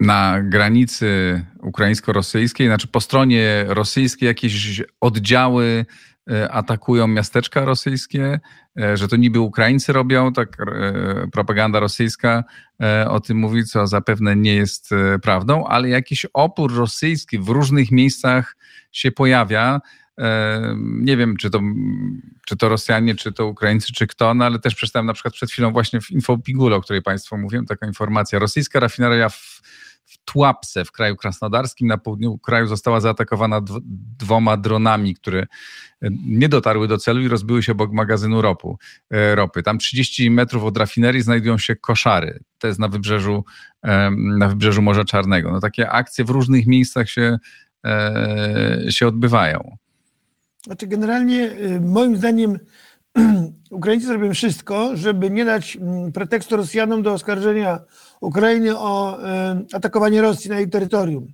na 0.00 0.42
granicy 0.42 1.42
ukraińsko-rosyjskiej, 1.62 2.66
znaczy 2.66 2.88
po 2.88 3.00
stronie 3.00 3.64
rosyjskiej 3.68 4.26
jakieś 4.26 4.82
oddziały 5.00 5.86
e, 6.30 6.52
atakują 6.52 7.06
miasteczka 7.06 7.64
rosyjskie, 7.64 8.40
e, 8.80 8.96
że 8.96 9.08
to 9.08 9.16
niby 9.16 9.40
Ukraińcy 9.40 9.92
robią, 9.92 10.32
tak 10.32 10.56
e, 10.60 11.28
propaganda 11.32 11.80
rosyjska 11.80 12.44
o 13.08 13.20
tym 13.20 13.36
mówi, 13.36 13.64
co 13.64 13.86
zapewne 13.86 14.36
nie 14.36 14.54
jest 14.54 14.90
prawdą, 15.22 15.66
ale 15.66 15.88
jakiś 15.88 16.26
opór 16.34 16.74
rosyjski 16.74 17.38
w 17.38 17.48
różnych 17.48 17.90
miejscach 17.90 18.56
się 18.92 19.12
pojawia. 19.12 19.80
Nie 20.78 21.16
wiem, 21.16 21.36
czy 21.36 21.50
to, 21.50 21.60
czy 22.46 22.56
to 22.56 22.68
Rosjanie, 22.68 23.14
czy 23.14 23.32
to 23.32 23.46
Ukraińcy, 23.46 23.92
czy 23.92 24.06
kto, 24.06 24.34
no 24.34 24.44
ale 24.44 24.58
też 24.58 24.74
przeczytałem 24.74 25.06
na 25.06 25.12
przykład 25.12 25.34
przed 25.34 25.50
chwilą 25.50 25.72
właśnie 25.72 26.00
w 26.00 26.10
Infopigule, 26.10 26.76
o 26.76 26.80
której 26.80 27.02
Państwu 27.02 27.38
mówiłem, 27.38 27.66
taka 27.66 27.86
informacja. 27.86 28.38
Rosyjska 28.38 28.80
rafineria 28.80 29.28
w 29.28 29.60
w 30.30 30.32
Tłapce 30.32 30.84
w 30.84 30.92
kraju 30.92 31.16
krasnodarskim 31.16 31.88
na 31.88 31.98
południu 31.98 32.38
kraju 32.38 32.66
została 32.66 33.00
zaatakowana 33.00 33.60
dwoma 34.18 34.56
dronami, 34.56 35.14
które 35.14 35.40
e, 35.40 36.08
nie 36.26 36.48
dotarły 36.48 36.88
do 36.88 36.98
celu 36.98 37.20
i 37.20 37.28
rozbiły 37.28 37.62
się 37.62 37.72
obok 37.72 37.92
magazynu 37.92 38.42
ropu, 38.42 38.78
e, 39.10 39.34
ropy. 39.34 39.62
Tam 39.62 39.78
30 39.78 40.30
metrów 40.30 40.64
od 40.64 40.76
rafinerii 40.76 41.22
znajdują 41.22 41.58
się 41.58 41.76
koszary. 41.76 42.40
To 42.58 42.66
jest 42.66 42.80
na 42.80 42.88
wybrzeżu, 42.88 43.44
na 44.38 44.48
wybrzeżu 44.48 44.82
Morza 44.82 45.04
Czarnego. 45.04 45.50
No, 45.50 45.60
takie 45.60 45.90
akcje 45.90 46.24
w 46.24 46.30
różnych 46.30 46.66
miejscach 46.66 47.10
się, 47.10 47.38
e, 47.86 48.78
się 48.88 49.06
odbywają. 49.06 49.76
Znaczy 50.64 50.86
generalnie 50.86 51.50
moim 51.80 52.16
zdaniem 52.16 52.58
Ukraińcy 53.70 54.06
zrobią 54.06 54.34
wszystko, 54.34 54.96
żeby 54.96 55.30
nie 55.30 55.44
dać 55.44 55.76
mm, 55.76 56.12
pretekstu 56.12 56.56
Rosjanom 56.56 57.02
do 57.02 57.12
oskarżenia 57.12 57.78
Ukrainy 58.20 58.78
o 58.78 59.22
e, 59.22 59.64
atakowanie 59.72 60.22
Rosji 60.22 60.50
na 60.50 60.56
jej 60.56 60.70
terytorium. 60.70 61.32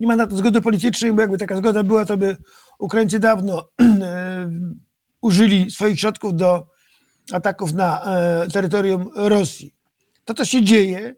Nie 0.00 0.06
ma 0.06 0.16
na 0.16 0.26
to 0.26 0.36
zgody 0.36 0.60
politycznej, 0.60 1.12
bo 1.12 1.20
jakby 1.20 1.38
taka 1.38 1.56
zgoda 1.56 1.82
była, 1.82 2.04
to 2.04 2.16
by 2.16 2.36
Ukraińcy 2.78 3.18
dawno 3.18 3.68
e, 3.80 4.50
użyli 5.20 5.70
swoich 5.70 6.00
środków 6.00 6.36
do 6.36 6.66
ataków 7.32 7.72
na 7.72 8.02
e, 8.04 8.48
terytorium 8.48 9.10
Rosji. 9.14 9.74
To, 10.24 10.34
co 10.34 10.44
się 10.44 10.62
dzieje, 10.64 11.14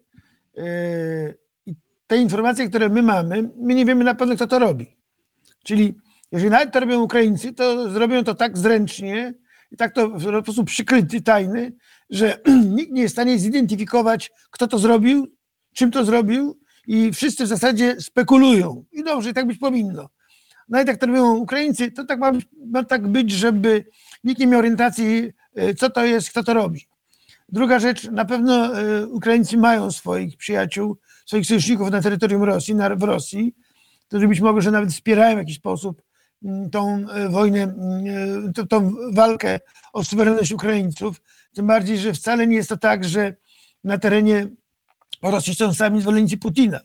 i 1.67 1.75
te 2.07 2.17
informacje, 2.17 2.69
które 2.69 2.89
my 2.89 3.03
mamy, 3.03 3.51
my 3.57 3.75
nie 3.75 3.87
wiemy 3.87 4.05
na 4.05 4.15
pewno, 4.15 4.37
kto 4.37 4.47
to 4.47 4.59
robi. 4.59 4.97
Czyli 5.65 5.95
jeżeli 6.33 6.51
nawet 6.51 6.73
to 6.73 6.81
robią 6.81 7.03
Ukraińcy, 7.03 7.53
to 7.53 7.91
zrobią 7.91 8.25
to 8.25 8.35
tak 8.35 8.59
zręcznie 8.59 9.35
i 9.71 9.77
tak 9.77 9.95
to 9.95 10.09
w 10.09 10.43
sposób 10.43 10.67
przykryty, 10.67 11.23
tajny, 11.23 11.73
że 12.11 12.41
nikt 12.77 12.93
nie 12.93 13.03
jest 13.03 13.13
w 13.13 13.17
stanie 13.17 13.39
zidentyfikować, 13.39 14.31
kto 14.51 14.69
to 14.69 14.79
zrobił, 14.79 15.27
czym 15.75 15.91
to 15.91 16.05
zrobił 16.05 16.59
i 16.87 17.13
wszyscy 17.13 17.45
w 17.45 17.49
zasadzie 17.49 18.01
spekulują. 18.01 18.85
I 18.93 19.05
dobrze, 19.05 19.33
tak 19.33 19.47
być 19.47 19.59
powinno. 19.59 20.09
Nawet 20.69 20.89
jak 20.89 20.97
to 20.97 21.07
robią 21.07 21.37
Ukraińcy, 21.37 21.91
to 21.91 22.05
tak 22.05 22.19
ma, 22.19 22.33
ma 22.67 22.85
tak 22.85 23.09
być, 23.09 23.31
żeby 23.31 23.85
nikt 24.25 24.41
nie 24.41 24.47
miał 24.47 24.59
orientacji, 24.59 25.33
e, 25.55 25.75
co 25.75 25.91
to 25.91 26.05
jest, 26.05 26.31
kto 26.31 26.45
to 26.45 26.55
robi. 26.55 26.89
Druga 27.49 27.79
rzecz, 27.79 28.11
na 28.11 28.25
pewno 28.25 28.81
e, 28.81 29.07
Ukraińcy 29.07 29.57
mają 29.57 29.91
swoich 29.91 30.37
przyjaciół, 30.37 30.99
swoich 31.27 31.47
sojuszników 31.47 31.91
na 31.91 32.03
terytorium 32.03 32.43
Rosji, 32.43 32.75
na, 32.75 32.97
w 32.97 33.03
Rosji, 33.03 33.55
którzy 34.09 34.29
być 34.29 34.41
może 34.41 34.63
że 34.63 34.71
nawet 34.71 34.91
wspierają 34.91 35.37
w 35.37 35.39
jakiś 35.39 35.57
sposób 35.57 36.03
tą 36.73 37.07
e, 37.11 37.29
wojnę, 37.29 37.63
mm, 37.63 38.53
tą, 38.53 38.67
tą 38.67 38.95
walkę 39.13 39.61
o 39.93 40.05
suwerenność 40.05 40.53
Ukraińców. 40.53 41.23
Tym 41.55 41.67
bardziej, 41.67 41.99
że 41.99 42.13
wcale 42.13 42.47
nie 42.47 42.57
jest 42.57 42.69
to 42.69 42.77
tak, 42.77 43.05
że 43.05 43.35
na 43.85 43.99
terenie 43.99 44.49
Rosji 45.23 45.55
są 45.55 45.75
sami 45.75 46.01
zwolennicy 46.01 46.39
Putina. 46.39 46.81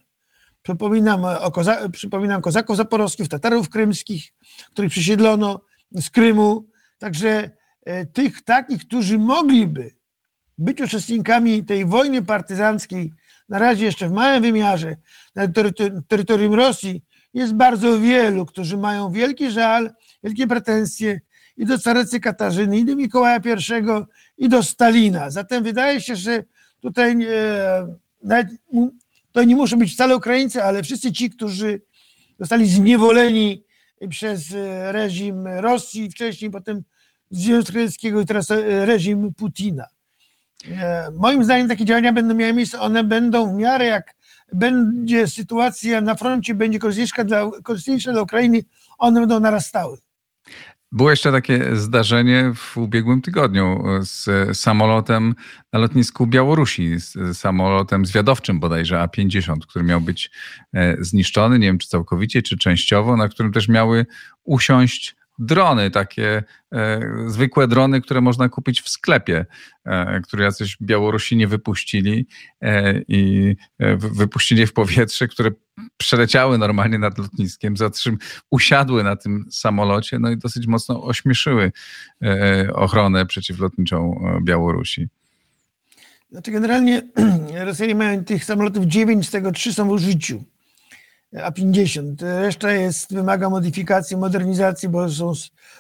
Przypominam, 0.62 1.26
o 1.26 1.52
koza, 1.52 1.90
przypominam 1.90 2.42
kozaków 2.42 2.78
zaporowskich, 2.78 3.28
Tatarów 3.28 3.70
krymskich, 3.70 4.34
których 4.72 4.92
przesiedlono 4.92 5.62
z 5.92 6.10
Krymu. 6.10 6.66
Także 6.98 7.50
e, 7.86 8.06
tych 8.06 8.42
takich, 8.42 8.88
którzy 8.88 9.18
mogliby 9.18 9.96
być 10.58 10.82
uczestnikami 10.82 11.66
tej 11.66 11.86
wojny 11.86 12.22
partyzanckiej, 12.22 13.14
na 13.50 13.60
razie 13.60 13.86
jeszcze 13.86 14.10
w 14.10 14.12
małym 14.12 14.42
wymiarze, 14.42 14.96
na 15.36 15.48
terytorium 16.08 16.54
Rosji, 16.54 17.04
jest 17.36 17.54
bardzo 17.54 18.00
wielu, 18.00 18.46
którzy 18.46 18.78
mają 18.78 19.12
wielki 19.12 19.52
żal, 19.52 19.92
wielkie 20.24 20.48
pretensje 20.48 21.20
i 21.58 21.66
do 21.66 21.80
carycy 21.80 22.20
Katarzyny, 22.20 22.78
i 22.78 22.86
do 22.86 22.96
Mikołaja 22.96 23.38
I, 23.38 24.46
i 24.46 24.50
do 24.50 24.64
Stalina. 24.64 25.30
Zatem 25.30 25.64
wydaje 25.64 26.02
się, 26.02 26.16
że 26.16 26.44
tutaj 26.82 27.18
e, 28.30 28.46
to 29.32 29.44
nie 29.44 29.56
muszą 29.56 29.80
być 29.80 29.94
wcale 29.94 30.16
Ukraińcy, 30.16 30.64
ale 30.64 30.84
wszyscy 30.84 31.12
ci, 31.12 31.30
którzy 31.30 31.82
zostali 32.40 32.70
zniewoleni 32.70 33.64
przez 34.10 34.54
e, 34.54 34.92
reżim 34.92 35.48
Rosji, 35.48 36.10
wcześniej 36.10 36.52
potem 36.52 36.84
Związku 37.32 37.74
Radzieckiego 37.78 38.22
i 38.22 38.26
teraz 38.26 38.52
e, 38.52 38.86
reżim 38.86 39.34
Putina. 39.34 39.86
E, 40.72 41.12
moim 41.12 41.44
zdaniem 41.44 41.68
takie 41.68 41.86
działania 41.86 42.14
będą 42.14 42.36
miały 42.36 42.54
miejsce, 42.54 42.80
one 42.80 43.04
będą 43.04 43.54
w 43.54 43.58
miarę 43.58 43.86
jak 43.86 44.16
będzie 44.54 45.28
sytuacja 45.28 46.02
na 46.02 46.16
froncie, 46.16 46.56
będzie 46.56 46.80
korzystniejsza 46.80 47.24
dla, 47.24 47.52
korzystniejsza 47.64 48.12
dla 48.12 48.22
Ukrainy, 48.22 48.62
one 48.98 49.20
będą 49.20 49.40
narastały. 49.40 49.98
Było 50.92 51.10
jeszcze 51.10 51.32
takie 51.32 51.76
zdarzenie 51.76 52.52
w 52.56 52.78
ubiegłym 52.78 53.22
tygodniu 53.22 53.84
z 54.02 54.58
samolotem 54.58 55.36
na 55.74 55.80
lotnisku 55.80 56.28
Białorusi, 56.28 57.00
z 57.00 57.38
samolotem 57.38 58.06
zwiadowczym 58.06 58.60
bodajże 58.60 59.02
A-50, 59.02 59.58
który 59.70 59.86
miał 59.86 60.02
być 60.02 60.32
e, 60.74 60.98
zniszczony, 61.00 61.60
nie 61.60 61.68
wiem 61.68 61.78
czy 61.78 61.88
całkowicie, 61.88 62.42
czy 62.42 62.58
częściowo, 62.58 63.18
na 63.18 63.30
którym 63.30 63.52
też 63.52 63.68
miały 63.68 64.06
usiąść 64.44 65.16
drony, 65.40 65.92
takie 65.92 66.44
e, 66.74 67.00
zwykłe 67.28 67.68
drony, 67.68 68.02
które 68.02 68.22
można 68.22 68.50
kupić 68.50 68.82
w 68.82 68.90
sklepie, 68.90 69.46
e, 69.86 70.22
które 70.22 70.44
jacyś 70.44 70.78
Białorusini 70.82 71.48
wypuścili 71.48 72.28
e, 72.62 73.02
i 73.08 73.56
e, 73.80 73.96
wypuścili 73.98 74.68
w 74.68 74.74
powietrze, 74.74 75.28
które 75.28 75.52
przeleciały 75.98 76.58
normalnie 76.58 77.00
nad 77.00 77.18
lotniskiem, 77.18 77.78
zatrzym, 77.78 78.18
usiadły 78.52 79.04
na 79.04 79.16
tym 79.16 79.46
samolocie, 79.52 80.20
no 80.20 80.32
i 80.32 80.38
dosyć 80.38 80.68
mocno 80.68 81.04
ośmieszyły 81.04 81.72
e, 82.24 82.74
ochronę 82.74 83.26
przeciwlotniczą 83.26 84.22
e, 84.38 84.42
Białorusi. 84.42 85.08
Znaczy 86.32 86.52
generalnie 86.52 87.02
Rosjanie 87.66 87.96
mają 87.96 88.24
tych 88.24 88.46
samolotów 88.46 88.86
9, 88.86 89.28
z 89.28 89.32
tego 89.32 89.52
3 89.52 89.74
są 89.74 89.88
w 89.88 89.92
użyciu. 89.92 90.44
A50. 91.44 92.16
Reszta 92.42 92.72
jest, 92.72 93.14
wymaga 93.14 93.50
modyfikacji, 93.50 94.18
modernizacji, 94.18 94.90
bo 94.90 95.10
są 95.10 95.34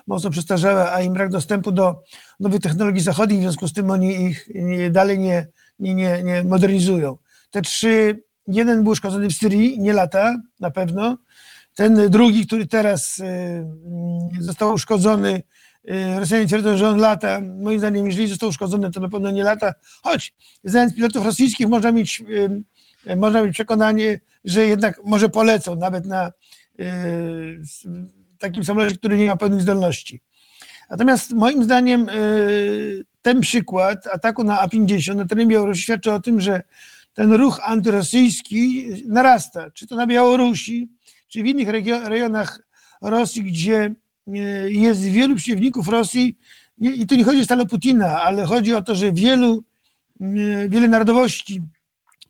mocno 0.08 0.30
przestarzałe, 0.30 0.91
a 0.91 1.02
im 1.02 1.13
brak 1.13 1.30
dostępu 1.30 1.72
do 1.72 2.04
nowych 2.39 2.62
technologii 2.62 3.02
zachodnich, 3.02 3.39
w 3.39 3.41
związku 3.41 3.68
z 3.68 3.74
tym 3.74 3.91
oni 3.91 4.26
ich 4.26 4.50
dalej 4.91 5.20
nie, 5.20 5.48
nie, 5.80 5.96
nie, 5.96 6.24
nie 6.24 6.44
modernizują. 6.44 7.18
Te 7.52 7.62
trzy, 7.62 8.24
jeden 8.48 8.84
był 8.84 8.91
uszkodzony 8.91 9.30
w 9.30 9.34
Syrii, 9.34 9.80
nie 9.80 9.94
lata 9.94 10.36
na 10.60 10.72
pewno. 10.72 11.18
Ten 11.76 12.10
drugi, 12.10 12.48
który 12.48 12.68
teraz 12.68 13.20
y, 13.20 13.65
został 14.39 14.74
uszkodzony, 14.74 15.44
y, 15.89 16.20
Rosjanie 16.20 16.48
twierdzą, 16.48 16.78
że 16.78 16.89
on 16.89 16.98
lata. 16.98 17.41
Moim 17.41 17.80
zdaniem, 17.80 18.06
jeżeli 18.06 18.28
został 18.28 18.50
uszkodzony, 18.50 18.91
to 18.91 19.00
na 19.00 19.10
pewno 19.10 19.32
nie 19.32 19.44
lata. 19.44 19.74
Choć, 20.04 20.34
znając 20.63 20.96
pilotów 20.96 21.26
rosyjskich, 21.26 21.68
można 21.68 21.91
mieć, 21.91 22.24
można 23.18 23.44
mieć 23.44 23.54
przekonanie, 23.54 24.20
że 24.46 24.68
jednak 24.68 25.02
może 25.06 25.30
polecą 25.30 25.76
nawet 25.76 26.06
na 26.06 26.32
yy, 26.78 27.62
takim 28.39 28.63
samolocie, 28.63 28.98
który 28.98 29.18
nie 29.18 29.28
ma 29.28 29.38
pełnych 29.38 29.62
zdolności. 29.62 30.22
Natomiast 30.89 31.32
moim 31.32 31.63
zdaniem 31.63 32.06
yy, 32.06 33.06
ten 33.22 33.41
przykład 33.41 34.08
ataku 34.08 34.44
na 34.44 34.68
A50 34.68 35.15
na 35.15 35.26
terenie 35.26 35.50
Białorusi 35.50 35.82
świadczy 35.82 36.12
o 36.13 36.20
tym, 36.20 36.41
że 36.41 36.63
ten 37.13 37.34
ruch 37.34 37.60
antyrosyjski 37.63 38.88
narasta, 39.08 39.72
czy 39.72 39.88
to 39.88 39.96
na 39.96 40.08
Białorusi, 40.08 40.89
czy 41.28 41.44
w 41.44 41.46
innych 41.46 41.70
rejonach 42.08 42.60
Rosji, 43.02 43.44
gdzie 43.44 43.94
yy, 44.28 44.72
jest 44.72 45.02
wielu 45.02 45.36
przeciwników 45.36 45.88
Rosji, 45.88 46.38
i 46.78 47.08
tu 47.08 47.15
nie 47.15 47.24
chodzi 47.24 47.54
o 47.54 47.65
Putina, 47.65 48.22
ale 48.22 48.46
chodzi 48.46 48.74
o 48.74 48.82
to, 48.82 48.96
że 48.96 49.12
wielu, 49.12 49.63
wiele 50.70 50.88
narodowości 50.88 51.62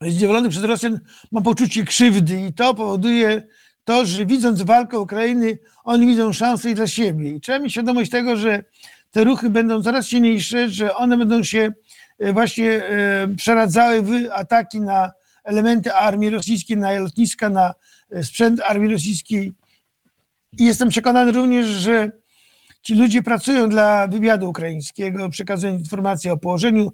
zdziewolony 0.02 0.50
przez 0.50 0.64
Rosjan 0.64 1.00
ma 1.32 1.42
poczucie 1.42 1.86
krzywdy 1.86 2.42
i 2.42 2.54
to 2.54 2.74
powoduje 2.74 3.48
to, 3.84 4.06
że 4.06 4.26
widząc 4.26 4.62
walkę 4.62 5.00
Ukrainy, 5.00 5.58
oni 5.84 6.08
widzą 6.08 6.34
szansę 6.34 6.72
i 6.72 6.76
dla 6.76 6.88
siebie. 6.88 7.30
I 7.32 7.42
trzeba 7.42 7.60
mieć 7.60 7.72
świadomość 7.72 8.12
tego, 8.12 8.38
że 8.38 8.64
te 9.12 9.24
ruchy 9.24 9.50
będą 9.50 9.84
coraz 9.84 10.08
silniejsze, 10.08 10.70
że 10.70 10.96
one 10.96 11.18
będą 11.18 11.44
się 11.44 11.74
e, 12.20 12.34
właśnie 12.34 12.72
e, 12.72 13.28
przeradzały 13.38 14.02
w 14.02 14.12
ataki 14.32 14.82
na 14.82 15.12
elementy 15.44 15.94
armii 15.94 16.30
rosyjskiej, 16.30 16.78
na 16.78 16.92
lotniska, 16.92 17.50
na 17.50 17.74
e, 18.12 18.24
sprzęt 18.24 18.62
armii 18.62 18.94
rosyjskiej. 18.94 19.54
I 20.58 20.66
jestem 20.66 20.90
przekonany 20.90 21.32
również, 21.32 21.66
że 21.66 22.12
ci 22.82 22.96
ludzie 22.96 23.24
pracują 23.24 23.70
dla 23.70 24.08
wywiadu 24.08 24.50
ukraińskiego, 24.50 25.30
przekazują 25.30 25.78
informacje 25.78 26.34
o 26.34 26.38
położeniu 26.38 26.92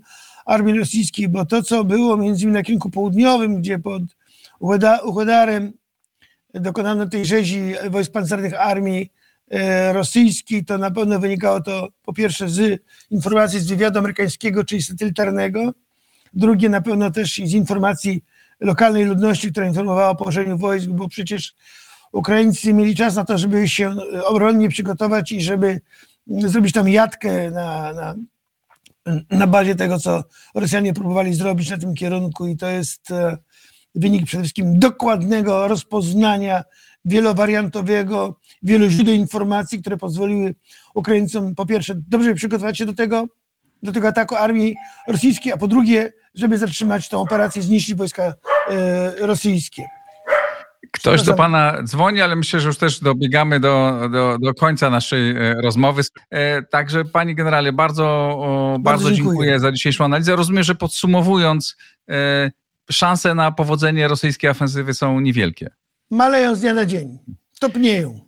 armii 0.51 0.79
rosyjskiej, 0.79 1.29
bo 1.29 1.45
to, 1.45 1.63
co 1.63 1.83
było 1.83 2.17
między 2.17 2.43
innymi 2.43 2.57
na 2.57 2.63
kierunku 2.63 2.89
południowym, 2.89 3.61
gdzie 3.61 3.79
pod 3.79 4.03
Uchodarem 5.03 5.73
dokonano 6.53 7.09
tej 7.09 7.25
rzezi 7.25 7.73
wojsk 7.89 8.11
pancernych 8.11 8.61
armii 8.61 9.11
e, 9.51 9.93
rosyjskiej, 9.93 10.65
to 10.65 10.77
na 10.77 10.91
pewno 10.91 11.19
wynikało 11.19 11.61
to 11.61 11.87
po 12.03 12.13
pierwsze 12.13 12.49
z 12.49 12.81
informacji 13.11 13.59
z 13.59 13.67
wywiadu 13.67 13.99
amerykańskiego, 13.99 14.63
czyli 14.63 14.83
satelitarnego, 14.83 15.73
drugie 16.33 16.69
na 16.69 16.81
pewno 16.81 17.11
też 17.11 17.35
z 17.35 17.53
informacji 17.53 18.23
lokalnej 18.59 19.05
ludności, 19.05 19.51
która 19.51 19.67
informowała 19.67 20.09
o 20.09 20.15
położeniu 20.15 20.57
wojsk, 20.57 20.87
bo 20.87 21.09
przecież 21.09 21.55
Ukraińcy 22.11 22.73
mieli 22.73 22.95
czas 22.95 23.15
na 23.15 23.25
to, 23.25 23.37
żeby 23.37 23.69
się 23.69 23.95
obronnie 24.25 24.69
przygotować 24.69 25.31
i 25.31 25.41
żeby 25.41 25.81
zrobić 26.27 26.73
tam 26.73 26.89
jatkę 26.89 27.51
na, 27.51 27.93
na 27.93 28.15
na 29.29 29.47
bazie 29.47 29.75
tego, 29.75 29.99
co 29.99 30.23
Rosjanie 30.55 30.93
próbowali 30.93 31.33
zrobić 31.33 31.69
na 31.69 31.77
tym 31.77 31.93
kierunku 31.93 32.47
i 32.47 32.57
to 32.57 32.67
jest 32.67 33.11
e, 33.11 33.37
wynik 33.95 34.25
przede 34.25 34.43
wszystkim 34.43 34.79
dokładnego 34.79 35.67
rozpoznania 35.67 36.63
wielowariantowego, 37.05 38.39
wielu 38.63 38.89
źródeł 38.89 39.15
informacji, 39.15 39.81
które 39.81 39.97
pozwoliły 39.97 40.55
Ukraińcom 40.95 41.55
po 41.55 41.65
pierwsze 41.65 41.93
dobrze 42.07 42.33
przygotować 42.33 42.77
się 42.77 42.85
do 42.85 42.93
tego, 42.93 43.27
do 43.83 43.91
tego 43.91 44.07
ataku 44.07 44.35
armii 44.35 44.75
rosyjskiej, 45.07 45.53
a 45.53 45.57
po 45.57 45.67
drugie, 45.67 46.13
żeby 46.35 46.57
zatrzymać 46.57 47.09
tę 47.09 47.17
operację, 47.17 47.61
zniszczyć 47.61 47.95
wojska 47.95 48.23
e, 48.23 49.15
rosyjskie. 49.19 49.83
Ktoś 51.01 51.23
do 51.23 51.33
Pana 51.33 51.83
dzwoni, 51.83 52.21
ale 52.21 52.35
myślę, 52.35 52.59
że 52.59 52.67
już 52.67 52.77
też 52.77 52.99
dobiegamy 52.99 53.59
do, 53.59 54.01
do, 54.11 54.37
do 54.41 54.53
końca 54.53 54.89
naszej 54.89 55.31
e, 55.31 55.53
rozmowy. 55.53 56.01
E, 56.29 56.61
także 56.63 57.05
Pani 57.05 57.35
Generale, 57.35 57.73
bardzo, 57.73 58.37
bardzo, 58.39 58.79
bardzo 58.79 59.11
dziękuję. 59.11 59.37
dziękuję. 59.37 59.59
za 59.59 59.71
dzisiejszą 59.71 60.05
analizę. 60.05 60.35
Rozumiem, 60.35 60.63
że 60.63 60.75
podsumowując, 60.75 61.77
e, 62.09 62.51
szanse 62.91 63.35
na 63.35 63.51
powodzenie 63.51 64.07
rosyjskiej 64.07 64.49
ofensywy 64.49 64.93
są 64.93 65.19
niewielkie. 65.19 65.69
Maleją 66.11 66.55
z 66.55 66.61
dnia 66.61 66.73
na 66.73 66.85
dzień, 66.85 67.19
topnieją. 67.59 68.19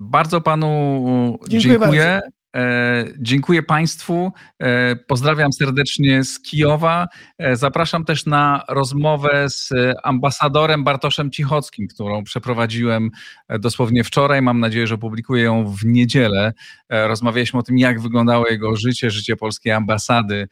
Bardzo 0.00 0.40
Panu 0.40 1.38
dziękuję. 1.48 1.78
dziękuję. 1.78 2.04
Bardzo. 2.04 2.39
E, 2.56 3.04
dziękuję 3.18 3.62
Państwu. 3.62 4.32
E, 4.58 4.96
pozdrawiam 4.96 5.52
serdecznie 5.52 6.24
z 6.24 6.40
Kijowa. 6.40 7.08
E, 7.38 7.56
zapraszam 7.56 8.04
też 8.04 8.26
na 8.26 8.64
rozmowę 8.68 9.50
z 9.50 9.70
ambasadorem 10.02 10.84
Bartoszem 10.84 11.30
Cichockim, 11.30 11.88
którą 11.88 12.24
przeprowadziłem 12.24 13.10
dosłownie 13.58 14.04
wczoraj. 14.04 14.42
Mam 14.42 14.60
nadzieję, 14.60 14.86
że 14.86 14.94
opublikuję 14.94 15.42
ją 15.42 15.66
w 15.66 15.84
niedzielę. 15.84 16.52
Rozmawialiśmy 16.88 17.60
o 17.60 17.62
tym, 17.62 17.78
jak 17.78 18.00
wyglądało 18.00 18.48
jego 18.48 18.76
życie, 18.76 19.10
życie 19.10 19.36
polskiej 19.36 19.72
ambasady 19.72 20.48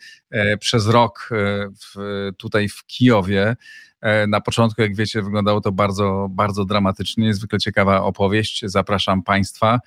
przez 0.60 0.86
rok 0.86 1.28
w, 1.82 2.30
tutaj 2.36 2.68
w 2.68 2.84
Kijowie. 2.86 3.56
Na 4.28 4.40
początku, 4.40 4.82
jak 4.82 4.96
wiecie, 4.96 5.22
wyglądało 5.22 5.60
to 5.60 5.72
bardzo, 5.72 6.28
bardzo 6.30 6.64
dramatycznie. 6.64 7.24
Niezwykle 7.24 7.58
ciekawa 7.58 8.02
opowieść. 8.02 8.62
Zapraszam 8.66 9.22
Państwa. 9.22 9.80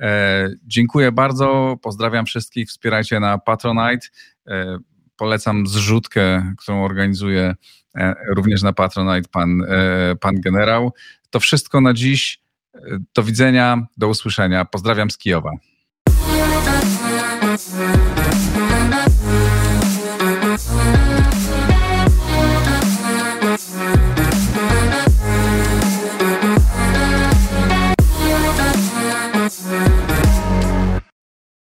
E, 0.00 0.48
dziękuję 0.66 1.12
bardzo, 1.12 1.76
pozdrawiam 1.82 2.26
wszystkich, 2.26 2.68
wspierajcie 2.68 3.20
na 3.20 3.38
Patronite. 3.38 4.06
E, 4.48 4.78
polecam 5.16 5.66
zrzutkę, 5.66 6.54
którą 6.58 6.84
organizuje 6.84 7.54
e, 7.94 8.14
również 8.28 8.62
na 8.62 8.72
Patronite 8.72 9.28
pan, 9.32 9.62
pan 10.20 10.40
generał. 10.40 10.92
To 11.30 11.40
wszystko 11.40 11.80
na 11.80 11.94
dziś. 11.94 12.44
Do 13.14 13.22
widzenia, 13.22 13.86
do 13.96 14.08
usłyszenia. 14.08 14.64
Pozdrawiam 14.64 15.10
z 15.10 15.18
Kijowa. 15.18 15.50